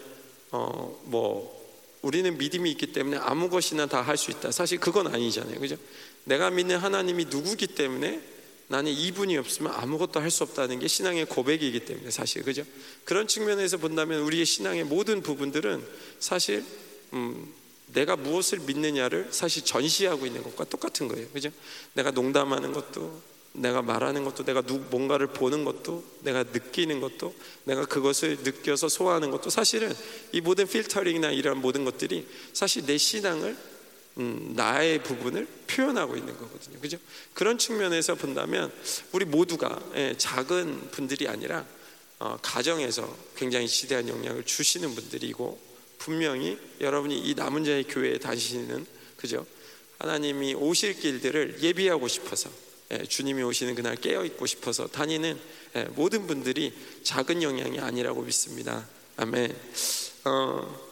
어 0.51 0.97
뭐 1.05 1.57
우리는 2.03 2.39
믿음이 2.39 2.71
있기 2.73 2.93
때문에 2.93 3.17
아무 3.17 3.51
것이나 3.51 3.87
다 3.87 4.03
할 4.03 4.17
수 4.17 4.31
있다. 4.31 4.53
사실 4.53 4.79
그건 4.79 5.09
아니잖아요. 5.09 5.59
그죠? 5.59 5.77
내가 6.25 6.51
믿는 6.51 6.77
하나님이 6.79 7.25
누구기 7.25 7.67
때문에 7.69 8.21
나는 8.69 8.91
이분이 8.93 9.37
없으면 9.37 9.73
아무것도 9.73 10.21
할 10.21 10.31
수 10.31 10.43
없다는 10.43 10.81
게 10.81 10.89
신앙의 10.89 11.27
고백이기 11.27 11.81
때문에 11.81 12.11
사실 12.11 12.43
그죠? 12.43 12.65
그런 13.05 13.27
측면에서 13.29 13.77
본다면 13.79 14.21
우리의 14.23 14.45
신앙의 14.45 14.85
모든 14.85 15.23
부분들은 15.23 15.85
사실 16.19 16.65
음, 17.13 17.53
내가 17.87 18.17
무엇을 18.17 18.61
믿느냐를 18.61 19.29
사실 19.31 19.65
전시하고 19.65 20.27
있는 20.27 20.43
것과 20.43 20.65
똑같은 20.65 21.09
거예요. 21.09 21.29
그죠? 21.29 21.51
내가 21.95 22.11
농담하는 22.11 22.73
것도 22.73 23.23
내가 23.53 23.81
말하는 23.81 24.25
것도 24.25 24.45
내가 24.45 24.63
뭔가를 24.63 25.29
보는 25.29 25.65
것도 25.65 26.05
내가 26.21 26.43
느끼는 26.43 27.01
것도 27.01 27.35
내가 27.65 27.87
그것을 27.87 28.39
느껴서 28.43 28.89
소화하는 28.89 29.31
것도 29.31 29.49
사실은 29.49 29.95
이 30.33 30.41
모든 30.41 30.67
필터링이나 30.67 31.31
이런 31.31 31.63
모든 31.63 31.85
것들이 31.85 32.27
사실 32.53 32.85
내 32.85 32.99
신앙을 32.99 33.57
음, 34.19 34.53
나의 34.57 35.03
부분을 35.03 35.47
표현하고 35.67 36.17
있는 36.17 36.37
거거든요. 36.39 36.81
그죠? 36.81 36.97
그런 37.35 37.59
측면에서 37.59 38.15
본다면 38.15 38.73
우리 39.13 39.25
모두가 39.25 39.79
예, 39.95 40.15
작은 40.17 40.91
분들이 40.91 41.29
아니라 41.29 41.67
어, 42.19 42.39
가정에서 42.41 43.15
굉장히 43.37 43.69
지대한 43.69 44.09
영향을 44.09 44.45
주시는 44.45 44.95
분들이고 44.95 45.61
분명히 45.99 46.59
여러분이 46.81 47.19
이 47.19 47.35
남은 47.35 47.65
자의 47.65 47.85
교회에 47.85 48.19
다니시는 48.19 48.87
그죠? 49.17 49.47
하나님이 49.99 50.55
오실 50.55 50.99
길들을 50.99 51.59
예비하고 51.63 52.09
싶어서 52.09 52.51
예, 52.93 53.05
주님이 53.05 53.43
오시는 53.43 53.75
그날 53.75 53.97
깨어 53.97 54.25
있고 54.25 54.47
싶어서 54.47 54.87
다니는 54.87 55.39
예, 55.77 55.85
모든 55.95 56.27
분들이 56.27 56.73
작은 57.03 57.43
영향이 57.43 57.81
아니라고 57.81 58.23
믿습니다. 58.23 58.89
아멘. 59.17 59.55
어, 60.25 60.86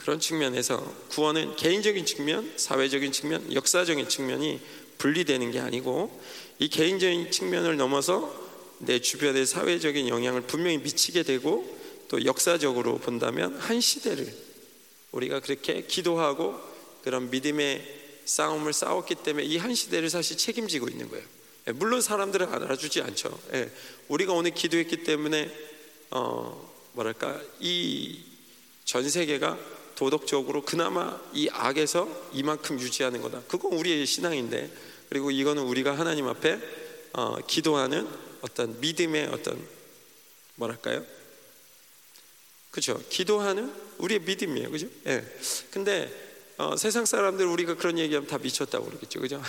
그런 0.00 0.18
측면에서 0.18 0.82
구원은 1.10 1.56
개인적인 1.56 2.06
측면, 2.06 2.50
사회적인 2.56 3.12
측면, 3.12 3.52
역사적인 3.52 4.08
측면이 4.08 4.58
분리되는 4.96 5.50
게 5.50 5.60
아니고 5.60 6.18
이 6.58 6.68
개인적인 6.70 7.30
측면을 7.30 7.76
넘어서 7.76 8.34
내 8.78 8.98
주변의 8.98 9.44
사회적인 9.44 10.08
영향을 10.08 10.40
분명히 10.42 10.78
미치게 10.78 11.22
되고 11.22 11.78
또 12.08 12.24
역사적으로 12.24 12.96
본다면 12.96 13.54
한 13.56 13.78
시대를 13.82 14.34
우리가 15.12 15.40
그렇게 15.40 15.82
기도하고 15.82 16.58
그런 17.04 17.28
믿음의 17.30 18.00
싸움을 18.24 18.72
싸웠기 18.72 19.16
때문에 19.16 19.44
이 19.44 19.58
한 19.58 19.74
시대를 19.74 20.08
사실 20.08 20.38
책임지고 20.38 20.88
있는 20.88 21.10
거예요. 21.10 21.24
예, 21.68 21.72
물론 21.72 22.00
사람들은 22.00 22.48
알아주지 22.48 23.02
않죠. 23.02 23.38
예, 23.52 23.70
우리가 24.08 24.32
오늘 24.32 24.52
기도했기 24.52 25.04
때문에 25.04 25.50
어, 26.10 26.72
뭐랄까 26.94 27.38
이 27.60 28.30
전 28.90 29.08
세계가 29.08 29.56
도덕적으로 30.00 30.62
그나마 30.62 31.20
이 31.34 31.50
악에서 31.52 32.30
이만큼 32.32 32.80
유지하는 32.80 33.20
거다. 33.20 33.42
그건 33.46 33.74
우리의 33.74 34.06
신앙인데 34.06 34.70
그리고 35.10 35.30
이거는 35.30 35.62
우리가 35.64 35.98
하나님 35.98 36.26
앞에 36.26 36.58
어, 37.12 37.36
기도하는 37.46 38.08
어떤 38.40 38.80
믿음의 38.80 39.26
어떤 39.26 39.62
뭐랄까요? 40.54 41.04
그죠? 42.70 42.98
기도하는 43.10 43.70
우리의 43.98 44.20
믿음이에요, 44.20 44.70
그죠? 44.70 44.86
예. 45.06 45.22
근데 45.70 46.10
어, 46.56 46.76
세상 46.76 47.04
사람들 47.04 47.44
우리가 47.44 47.74
그런 47.74 47.98
얘기하면 47.98 48.26
다 48.26 48.38
미쳤다고 48.38 48.86
그러겠죠, 48.86 49.20
그죠? 49.20 49.42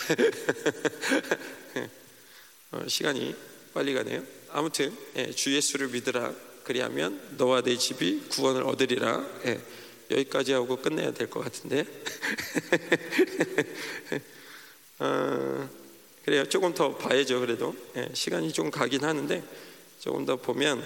어, 2.71 2.83
시간이 2.89 3.33
빨리 3.73 3.93
가네요. 3.93 4.21
아무튼 4.49 4.93
예, 5.15 5.31
주 5.31 5.55
예수를 5.55 5.87
믿으라. 5.87 6.33
그리하면 6.65 7.35
너와 7.37 7.61
내 7.61 7.77
집이 7.77 8.27
구원을 8.29 8.63
얻으리라. 8.63 9.25
예, 9.45 9.61
여기까지 10.11 10.53
하고 10.53 10.77
끝내야 10.77 11.13
될 11.13 11.29
것 11.29 11.43
같은데. 11.43 11.85
어, 14.99 15.69
그래요. 16.25 16.45
조금 16.45 16.73
더 16.73 16.95
봐야죠. 16.95 17.39
그래도 17.39 17.75
예, 17.97 18.09
시간이 18.13 18.53
좀 18.53 18.69
가긴 18.69 19.03
하는데 19.03 19.43
조금 19.99 20.25
더 20.25 20.35
보면 20.35 20.83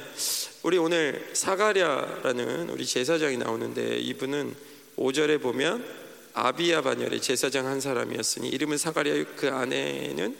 우리 0.63 0.77
오늘 0.77 1.29
사가랴라는 1.33 2.69
우리 2.69 2.85
제사장이 2.85 3.37
나오는데 3.37 3.97
이분은 3.97 4.55
5절에 4.97 5.41
보면 5.41 5.85
아비야 6.33 6.81
반열의 6.81 7.21
제사장 7.21 7.65
한 7.65 7.81
사람이었으니 7.81 8.49
이름은 8.49 8.77
사가랴 8.77 9.35
그 9.35 9.49
아내는 9.49 10.37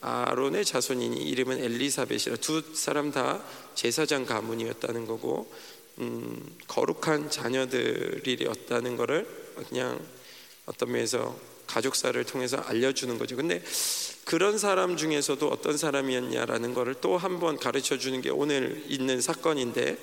아론의 0.00 0.64
자손이니 0.64 1.28
이름은 1.28 1.62
엘리사벳이라 1.62 2.36
두 2.36 2.62
사람 2.74 3.10
다 3.10 3.42
제사장 3.74 4.24
가문이었다는 4.24 5.06
거고 5.06 5.52
음, 6.00 6.56
거룩한 6.68 7.30
자녀들이었다는 7.30 8.96
것을 8.96 9.26
그냥 9.68 9.98
어떤 10.66 10.92
면에서 10.92 11.36
가족사를 11.66 12.22
통해서 12.24 12.56
알려주는 12.58 13.18
거죠. 13.18 13.36
근데 13.36 13.62
그런 14.24 14.58
사람 14.58 14.96
중에서도 14.96 15.48
어떤 15.48 15.76
사람이었냐라는 15.76 16.74
것을 16.74 16.94
또 17.00 17.16
한 17.18 17.40
번 17.40 17.56
가르쳐 17.58 17.98
주는 17.98 18.20
게 18.20 18.30
오늘 18.30 18.84
있는 18.88 19.20
사건인데 19.20 19.98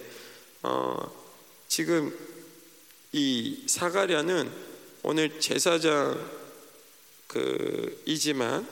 어, 0.63 0.97
지금 1.67 2.15
이 3.11 3.63
사가랴는 3.67 4.51
오늘 5.03 5.39
제사장 5.39 6.19
그 7.27 8.01
이지만 8.05 8.67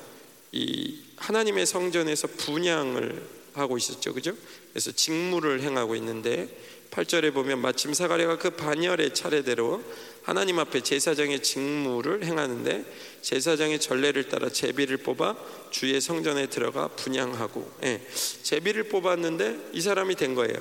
이 0.51 0.99
하나님의 1.17 1.65
성전에서 1.65 2.28
분양을 2.28 3.28
하고 3.53 3.78
있었죠. 3.78 4.13
그죠? 4.13 4.34
그래서 4.71 4.91
직무를 4.91 5.61
행하고 5.61 5.95
있는데 5.95 6.49
8절에 6.94 7.34
보면 7.34 7.60
마침 7.60 7.91
사가랴가 7.91 8.38
그 8.38 8.52
반열의 8.52 9.16
차례대로 9.16 9.84
하나님 10.22 10.60
앞에 10.60 10.82
제사장의 10.82 11.41
직무를 11.41 12.24
행하는데 12.24 12.86
제사장의 13.24 13.80
전례를 13.80 14.30
따라 14.30 14.50
제비를 14.50 14.98
뽑아 14.98 15.36
주의 15.72 16.00
성전에 16.00 16.48
들어가 16.48 16.88
분양하고 16.89 17.70
예, 17.84 18.00
제비를 18.44 18.89
뽑았는데 18.89 19.72
이 19.74 19.82
사람이 19.82 20.16
된 20.16 20.36
거예요. 20.36 20.56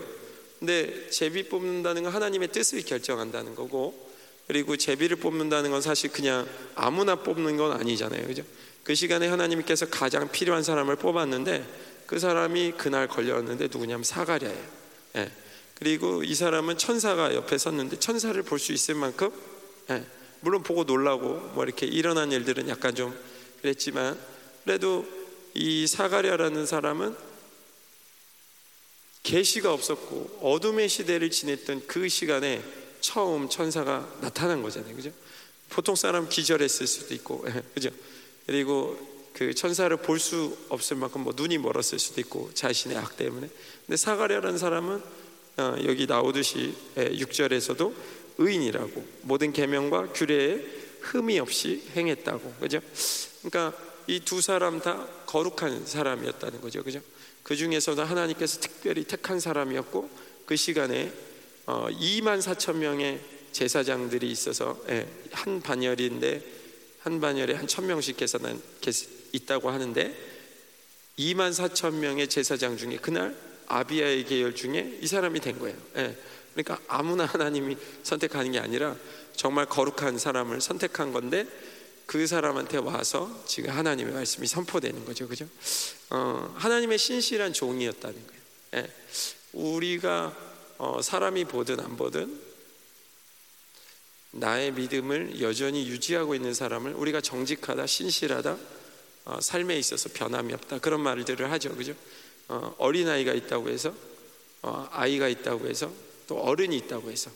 근데 0.58 1.10
제비 1.10 1.48
뽑는다는 1.48 2.04
건 2.04 2.14
하나님의 2.14 2.48
뜻을 2.48 2.82
결정한다는 2.82 3.54
거고 3.54 4.10
그리고 4.46 4.76
제비를 4.76 5.18
뽑는다는 5.18 5.70
건 5.70 5.82
사실 5.82 6.10
그냥 6.10 6.48
아무나 6.74 7.16
뽑는 7.16 7.58
건 7.58 7.72
아니잖아요. 7.72 8.26
그죠? 8.26 8.42
그 8.84 8.94
시간에 8.94 9.28
하나님께서 9.28 9.86
가장 9.90 10.30
필요한 10.32 10.62
사람을 10.62 10.96
뽑았는데 10.96 11.64
그 12.06 12.18
사람이 12.18 12.72
그날 12.78 13.06
걸렸는데 13.06 13.68
누구냐면 13.70 14.02
사가랴예요. 14.02 14.82
예. 15.16 15.30
그리고 15.82 16.22
이 16.22 16.32
사람은 16.36 16.78
천사가 16.78 17.34
옆에 17.34 17.58
섰는데 17.58 17.98
천사를 17.98 18.40
볼 18.44 18.60
수 18.60 18.72
있을 18.72 18.94
만큼 18.94 19.32
예. 19.90 20.06
물론 20.38 20.62
보고 20.62 20.84
놀라고 20.84 21.34
뭐 21.54 21.64
이렇게 21.64 21.86
일어난 21.86 22.30
일들은 22.30 22.68
약간 22.68 22.94
좀 22.94 23.18
그랬지만 23.60 24.16
그래도 24.62 25.04
이 25.54 25.88
사가랴라는 25.88 26.66
사람은 26.66 27.16
계시가 29.24 29.72
없었고 29.72 30.38
어둠의 30.40 30.88
시대를 30.88 31.30
지냈던 31.32 31.88
그 31.88 32.08
시간에 32.08 32.62
처음 33.00 33.48
천사가 33.48 34.18
나타난 34.20 34.62
거잖아요. 34.62 34.94
그죠? 34.94 35.10
보통 35.68 35.96
사람 35.96 36.28
기절했을 36.28 36.86
수도 36.86 37.12
있고, 37.14 37.44
예, 37.48 37.60
그죠? 37.74 37.90
그리고 38.46 38.96
그 39.32 39.52
천사를 39.52 39.96
볼 39.96 40.20
수 40.20 40.56
없을 40.68 40.96
만큼 40.96 41.22
뭐 41.22 41.32
눈이 41.34 41.58
멀었을 41.58 41.98
수도 41.98 42.20
있고 42.20 42.52
자신의 42.54 42.96
악 42.98 43.16
때문에. 43.16 43.48
근데 43.86 43.96
사가랴라는 43.96 44.58
사람은 44.58 44.96
어, 44.96 45.02
여기 45.58 46.06
나오듯이 46.06 46.74
6절에서도 46.96 47.90
예, 47.90 47.96
의인이라고 48.38 49.04
모든 49.22 49.52
계명과 49.52 50.12
규례에 50.12 50.64
흠이 51.00 51.38
없이 51.38 51.82
행했다고. 51.94 52.54
그죠? 52.60 52.80
그러니까 53.42 53.78
이 54.06 54.20
두 54.20 54.40
사람 54.40 54.80
다 54.80 55.06
거룩한 55.26 55.86
사람이었다는 55.86 56.60
거죠. 56.60 56.82
그죠? 56.82 57.00
그 57.42 57.56
중에서도 57.56 58.02
하나님께서 58.02 58.60
특별히 58.60 59.04
택한 59.04 59.40
사람이었고 59.40 60.10
그 60.46 60.56
시간에 60.56 61.12
2만 61.66 62.38
어, 62.38 62.40
4천 62.40 62.76
명의 62.76 63.20
제사장들이 63.52 64.30
있어서 64.30 64.80
예, 64.88 65.06
한 65.32 65.60
반열인데 65.60 66.42
한 67.00 67.20
반열에 67.20 67.54
한 67.54 67.66
천 67.66 67.86
명씩 67.86 68.16
계산한 68.16 68.60
있다고 69.32 69.70
하는데 69.70 70.14
2만 71.18 71.52
4천 71.52 71.94
명의 71.94 72.28
제사장 72.28 72.76
중에 72.76 72.96
그날 72.96 73.36
아비아의 73.72 74.24
계열 74.24 74.54
중에 74.54 74.98
이 75.00 75.06
사람이 75.06 75.40
된 75.40 75.58
거예요. 75.58 75.76
예, 75.96 76.16
그러니까 76.52 76.78
아무나 76.88 77.24
하나님이 77.24 77.76
선택하는 78.02 78.52
게 78.52 78.58
아니라 78.58 78.96
정말 79.34 79.66
거룩한 79.66 80.18
사람을 80.18 80.60
선택한 80.60 81.12
건데 81.12 81.46
그 82.04 82.26
사람한테 82.26 82.76
와서 82.78 83.42
지금 83.46 83.70
하나님의 83.70 84.12
말씀이 84.12 84.46
선포되는 84.46 85.04
거죠, 85.06 85.26
그죠? 85.26 85.46
어, 86.10 86.54
하나님의 86.58 86.98
신실한 86.98 87.54
종이었다는 87.54 88.26
거예요. 88.26 88.42
예, 88.74 88.92
우리가 89.52 90.36
어, 90.76 91.00
사람이 91.00 91.46
보든 91.46 91.80
안 91.80 91.96
보든 91.96 92.52
나의 94.32 94.72
믿음을 94.72 95.40
여전히 95.40 95.86
유지하고 95.88 96.34
있는 96.34 96.52
사람을 96.52 96.94
우리가 96.94 97.20
정직하다, 97.20 97.86
신실하다, 97.86 98.58
어, 99.24 99.40
삶에 99.40 99.78
있어서 99.78 100.10
변함이 100.12 100.52
없다 100.52 100.78
그런 100.80 101.00
말들을 101.00 101.50
하죠, 101.52 101.74
그죠? 101.76 101.94
어, 102.52 102.74
어린 102.78 103.08
아이가 103.08 103.32
있다고 103.32 103.68
해서 103.68 103.94
어, 104.62 104.88
아이가 104.90 105.28
있다고 105.28 105.66
해서 105.66 105.90
또 106.26 106.40
어른이 106.40 106.76
있다고 106.76 107.10
해서 107.10 107.30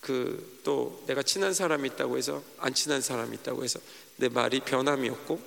그 0.00 0.56
또 0.66 1.00
내가 1.06 1.22
친한 1.22 1.54
사람이 1.54 1.90
있다고 1.90 2.18
해서 2.18 2.42
안 2.58 2.74
친한 2.74 3.00
사람이 3.00 3.36
있다고 3.36 3.62
해서 3.62 3.78
내 4.16 4.28
말이 4.28 4.58
변함이 4.58 5.08
없고 5.08 5.40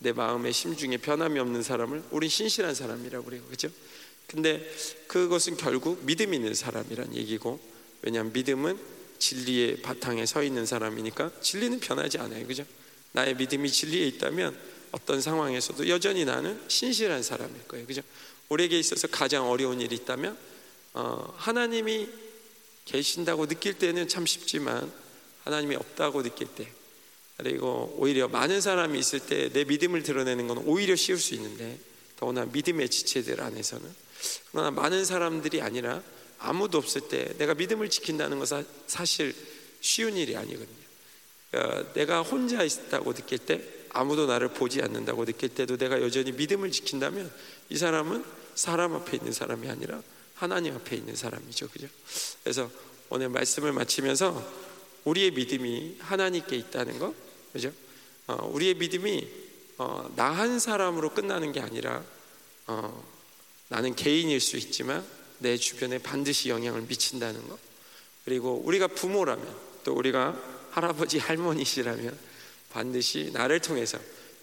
내 0.00 0.12
마음의 0.12 0.52
심중에 0.52 0.98
변함이 0.98 1.40
없는 1.40 1.62
사람을 1.62 2.02
우린 2.10 2.28
신실한 2.28 2.74
사람이라고 2.74 3.24
그래요, 3.24 3.42
그죠? 3.48 3.70
근데 4.26 4.70
그것은 5.06 5.56
결국 5.56 6.04
믿음 6.04 6.34
있는 6.34 6.52
사람이란 6.52 7.16
얘기고 7.16 7.58
왜냐하면 8.02 8.34
믿음은 8.34 8.78
진리의 9.18 9.80
바탕에 9.80 10.26
서 10.26 10.42
있는 10.42 10.66
사람이니까 10.66 11.40
진리는 11.40 11.80
변하지 11.80 12.18
않아요. 12.18 12.46
그죠? 12.46 12.66
나의 13.12 13.36
믿음이 13.36 13.70
진리에 13.70 14.06
있다면 14.06 14.54
어떤 14.92 15.22
상황에서도 15.22 15.88
여전히 15.88 16.26
나는 16.26 16.60
신실한 16.68 17.22
사람일 17.22 17.66
거예요. 17.68 17.86
그죠? 17.86 18.02
우리에게 18.48 18.78
있어서 18.78 19.08
가장 19.08 19.48
어려운 19.50 19.80
일이 19.80 19.94
있다면 19.96 20.36
어, 20.94 21.34
하나님이 21.36 22.08
계신다고 22.84 23.46
느낄 23.46 23.74
때는 23.74 24.08
참 24.08 24.24
쉽지만 24.26 24.90
하나님이 25.44 25.76
없다고 25.76 26.22
느낄 26.22 26.48
때 26.48 26.72
그리고 27.36 27.94
오히려 27.98 28.26
많은 28.28 28.60
사람이 28.60 28.98
있을 28.98 29.20
때 29.20 29.50
내 29.52 29.64
믿음을 29.64 30.02
드러내는 30.02 30.48
건 30.48 30.58
오히려 30.58 30.96
쉬울 30.96 31.18
수 31.18 31.34
있는데 31.34 31.78
더구나 32.16 32.46
믿음의 32.46 32.88
지체들 32.88 33.40
안에서는 33.40 33.88
그러나 34.50 34.70
많은 34.70 35.04
사람들이 35.04 35.62
아니라 35.62 36.02
아무도 36.38 36.78
없을 36.78 37.02
때 37.02 37.32
내가 37.38 37.54
믿음을 37.54 37.90
지킨다는 37.90 38.38
것은 38.38 38.66
사실 38.86 39.34
쉬운 39.80 40.16
일이 40.16 40.36
아니거든요. 40.36 40.88
그러니까 41.50 41.92
내가 41.94 42.22
혼자 42.22 42.62
있다고 42.62 43.14
느낄 43.14 43.38
때 43.38 43.62
아무도 43.90 44.26
나를 44.26 44.48
보지 44.48 44.82
않는다고 44.82 45.24
느낄 45.24 45.48
때도 45.50 45.76
내가 45.76 46.00
여전히 46.02 46.32
믿음을 46.32 46.70
지킨다면 46.70 47.32
이 47.70 47.76
사람은 47.76 48.24
사람 48.58 48.94
앞에 48.94 49.16
있는 49.18 49.32
사람이 49.32 49.68
아니라 49.68 50.02
하나님 50.34 50.74
앞에 50.74 50.96
있는 50.96 51.14
사람이죠. 51.14 51.68
그죠? 51.68 51.86
그래서 52.42 52.68
오늘 53.08 53.28
말씀을 53.28 53.72
마치면서 53.72 54.68
우리의 55.04 55.30
믿음이 55.30 55.96
하나님께 56.00 56.56
있다는 56.56 56.98
거, 56.98 57.14
그죠? 57.52 57.72
어, 58.26 58.46
우리의 58.52 58.74
믿음이 58.74 59.28
어, 59.78 60.12
나 60.16 60.32
한 60.32 60.58
사람으로 60.58 61.14
끝나는 61.14 61.52
게 61.52 61.60
아니라 61.60 62.04
어, 62.66 63.04
나는 63.68 63.94
개인일 63.94 64.40
수 64.40 64.56
있지만 64.56 65.06
내 65.38 65.56
주변에 65.56 65.98
반드시 65.98 66.48
영향을 66.48 66.82
미친다는 66.82 67.48
거. 67.48 67.56
그리고 68.24 68.60
우리가 68.64 68.88
부모라면 68.88 69.56
또 69.84 69.94
우리가 69.94 70.36
할아버지 70.72 71.18
할머니시라면 71.18 72.18
반드시 72.70 73.30
나를 73.32 73.60
통해서 73.60 73.98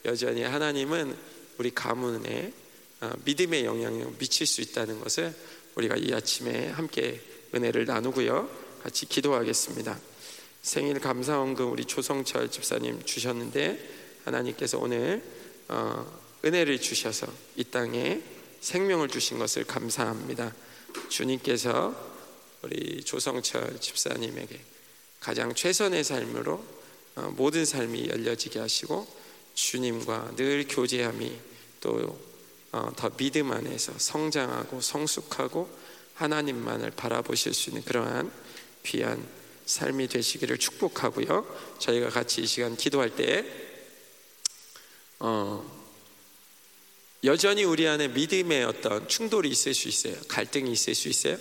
여전히 0.05 0.41
하나님은 0.43 1.15
우리 1.57 1.71
가문에 1.71 2.53
어, 2.53 2.64
믿음의 3.25 3.65
영향을 3.65 4.15
미칠 4.17 4.45
수 4.45 4.61
있다는 4.61 4.99
것을 5.01 5.33
우리가 5.75 5.95
이 5.95 6.13
아침에 6.13 6.69
함께 6.69 7.21
은혜를 7.53 7.85
나누고요. 7.85 8.49
같이 8.83 9.07
기도하겠습니다. 9.07 9.99
생일 10.61 10.99
감사원금 10.99 11.71
우리 11.71 11.85
조성철 11.85 12.49
집사님 12.49 13.03
주셨는데 13.03 13.79
하나님께서 14.23 14.79
오늘 14.79 15.21
어, 15.67 16.19
은혜를 16.43 16.79
주셔서 16.79 17.27
이 17.55 17.63
땅에 17.63 18.21
생명을 18.61 19.09
주신 19.09 19.37
것을 19.37 19.63
감사합니다. 19.63 20.53
주님께서 21.09 21.93
우리 22.61 23.03
조성철 23.03 23.79
집사님에게 23.79 24.59
가장 25.19 25.53
최선의 25.53 26.03
삶으로 26.03 26.63
어, 27.15 27.33
모든 27.35 27.65
삶이 27.65 28.09
열려지게 28.09 28.59
하시고 28.59 29.07
주님과 29.53 30.33
늘 30.35 30.67
교제함이 30.67 31.31
또 31.81 32.19
더 32.95 33.07
어, 33.07 33.09
믿음 33.15 33.51
안에서 33.51 33.93
성장하고 33.97 34.81
성숙하고 34.81 35.69
하나님만을 36.15 36.91
바라보실 36.91 37.53
수 37.53 37.69
있는 37.69 37.83
그러한 37.83 38.31
귀한 38.85 39.25
삶이 39.65 40.07
되시기를 40.09 40.57
축복하고요. 40.57 41.45
저희가 41.79 42.09
같이 42.09 42.41
이 42.41 42.45
시간 42.45 42.75
기도할 42.75 43.15
때 43.15 43.45
어, 45.19 45.63
여전히 47.23 47.63
우리 47.63 47.87
안에 47.87 48.09
믿음의 48.09 48.65
어떤 48.65 49.07
충돌이 49.07 49.49
있을 49.49 49.73
수 49.73 49.87
있어요. 49.87 50.15
갈등이 50.27 50.71
있을 50.71 50.95
수 50.95 51.07
있어요. 51.07 51.37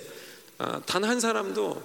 어, 0.59 0.81
단한 0.87 1.19
사람도 1.19 1.83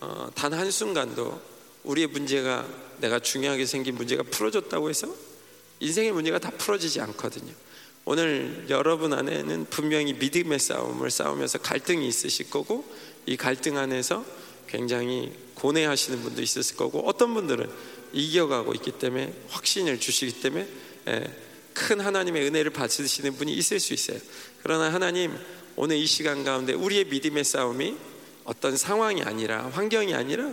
어, 0.00 0.30
단 0.34 0.52
한 0.52 0.70
순간도 0.70 1.40
우리의 1.84 2.08
문제가 2.08 2.66
내가 2.98 3.20
중요하게 3.20 3.66
생긴 3.66 3.94
문제가 3.94 4.22
풀어졌다고 4.24 4.90
해서 4.90 5.14
인생의 5.78 6.12
문제가 6.12 6.38
다 6.38 6.50
풀어지지 6.50 7.00
않거든요. 7.00 7.52
오늘 8.04 8.66
여러분 8.70 9.12
안에는 9.12 9.66
분명히 9.70 10.14
믿음의 10.14 10.58
싸움을 10.58 11.10
싸우면서 11.10 11.58
갈등이 11.58 12.06
있으실 12.08 12.50
거고 12.50 12.84
이 13.26 13.36
갈등 13.36 13.76
안에서 13.76 14.24
굉장히 14.66 15.32
고뇌하시는 15.54 16.22
분도 16.22 16.42
있었을 16.42 16.76
거고 16.76 17.00
어떤 17.06 17.34
분들은 17.34 17.68
이겨가고 18.12 18.72
있기 18.74 18.92
때문에 18.92 19.32
확신을 19.48 20.00
주시기 20.00 20.40
때문에 20.40 20.68
예, 21.08 21.24
큰 21.74 22.00
하나님의 22.00 22.46
은혜를 22.46 22.70
받으시는 22.72 23.36
분이 23.36 23.52
있을 23.52 23.78
수 23.78 23.92
있어요. 23.92 24.18
그러나 24.62 24.92
하나님 24.92 25.36
오늘 25.76 25.96
이 25.96 26.06
시간 26.06 26.44
가운데 26.44 26.72
우리의 26.72 27.04
믿음의 27.04 27.44
싸움이 27.44 27.96
어떤 28.44 28.76
상황이 28.76 29.22
아니라 29.22 29.68
환경이 29.68 30.14
아니라 30.14 30.50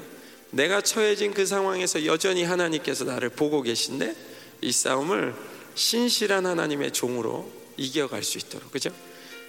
내가 0.52 0.82
처해진 0.82 1.34
그 1.34 1.45
상황에서 1.45 2.06
여전히 2.06 2.43
하나님께서 2.43 3.06
나를 3.06 3.30
보고 3.30 3.62
계신데 3.62 4.16
이 4.62 4.72
싸움을 4.72 5.34
신실한 5.78 6.45
하나님의 6.45 6.91
종으로 6.91 7.49
이겨갈 7.78 8.23
수 8.23 8.38
있도록 8.39 8.71
그죠? 8.71 8.89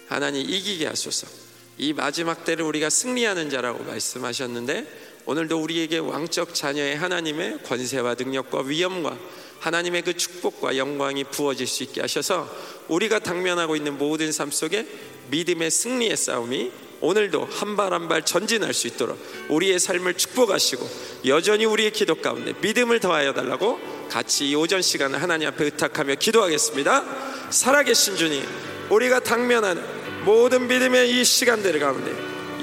하나님 0.09 0.49
이기게 0.49 0.87
하소서. 0.87 1.27
이 1.79 1.93
마지막 1.93 2.45
때를 2.45 2.65
우리가 2.67 2.91
승리하는 2.91 3.51
자라고 3.51 3.83
말씀하셨는데 3.85 5.21
오늘도 5.27 5.61
우리에게 5.63 5.99
왕적 5.99 6.55
자녀의 6.55 6.97
하나님의 6.97 7.63
권세와 7.63 8.15
능력과 8.19 8.63
위엄과 8.63 9.17
하나님의 9.61 10.03
그 10.03 10.17
축복과 10.17 10.77
영광이 10.77 11.25
부어질 11.25 11.67
수 11.67 11.83
있게 11.83 12.01
하셔서 12.01 12.49
우리가 12.89 13.19
당면하고 13.21 13.77
있는 13.77 13.97
모든 13.99 14.33
삶 14.33 14.51
속에 14.51 14.87
믿음의 15.31 15.71
승리의 15.71 16.17
싸움이 16.17 16.73
오늘도 17.01 17.45
한 17.51 17.77
발 17.77 17.93
한 17.93 18.09
발 18.09 18.25
전진할 18.25 18.75
수 18.75 18.87
있도록 18.89 19.19
우리의 19.51 19.79
삶을 19.79 20.15
축복하시고 20.15 20.89
여전히 21.27 21.65
우리의 21.65 21.93
기도 21.93 22.17
가운데 22.17 22.55
믿음을 22.61 22.99
더하여 23.01 23.33
달라고 23.35 23.98
같이 24.11 24.49
이 24.49 24.55
오전 24.55 24.83
시간을 24.83 25.21
하나님 25.23 25.49
앞에 25.49 25.65
의탁하며 25.65 26.15
기도하겠습니다. 26.17 27.05
살아계신 27.51 28.17
주님, 28.17 28.43
우리가 28.91 29.21
당면하는 29.21 29.83
모든 30.25 30.67
믿음의 30.67 31.11
이 31.11 31.25
시간들 31.25 31.79
가운데 31.79 32.13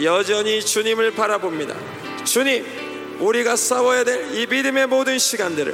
여전히 0.04 0.64
주님을 0.64 1.12
바라봅니다. 1.16 1.76
주님, 2.26 2.66
우리가 3.20 3.56
싸워야 3.56 4.04
될 4.04 4.34
이 4.34 4.46
믿음의 4.48 4.88
모든 4.88 5.18
시간들을 5.18 5.74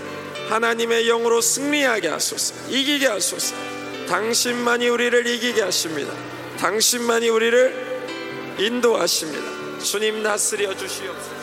하나님의 0.50 1.08
영으로 1.08 1.42
승리하게 1.42 2.10
하소서, 2.10 2.54
이기게 2.70 3.08
하소서. 3.08 3.56
당신만이 4.08 4.90
우리를 4.90 5.26
이기게 5.26 5.62
하십니다. 5.62 6.14
당신만이 6.60 7.30
우리를 7.30 8.56
인도하십니다. 8.60 9.80
주님 9.80 10.22
다스려 10.22 10.76
주시옵소서. 10.76 11.41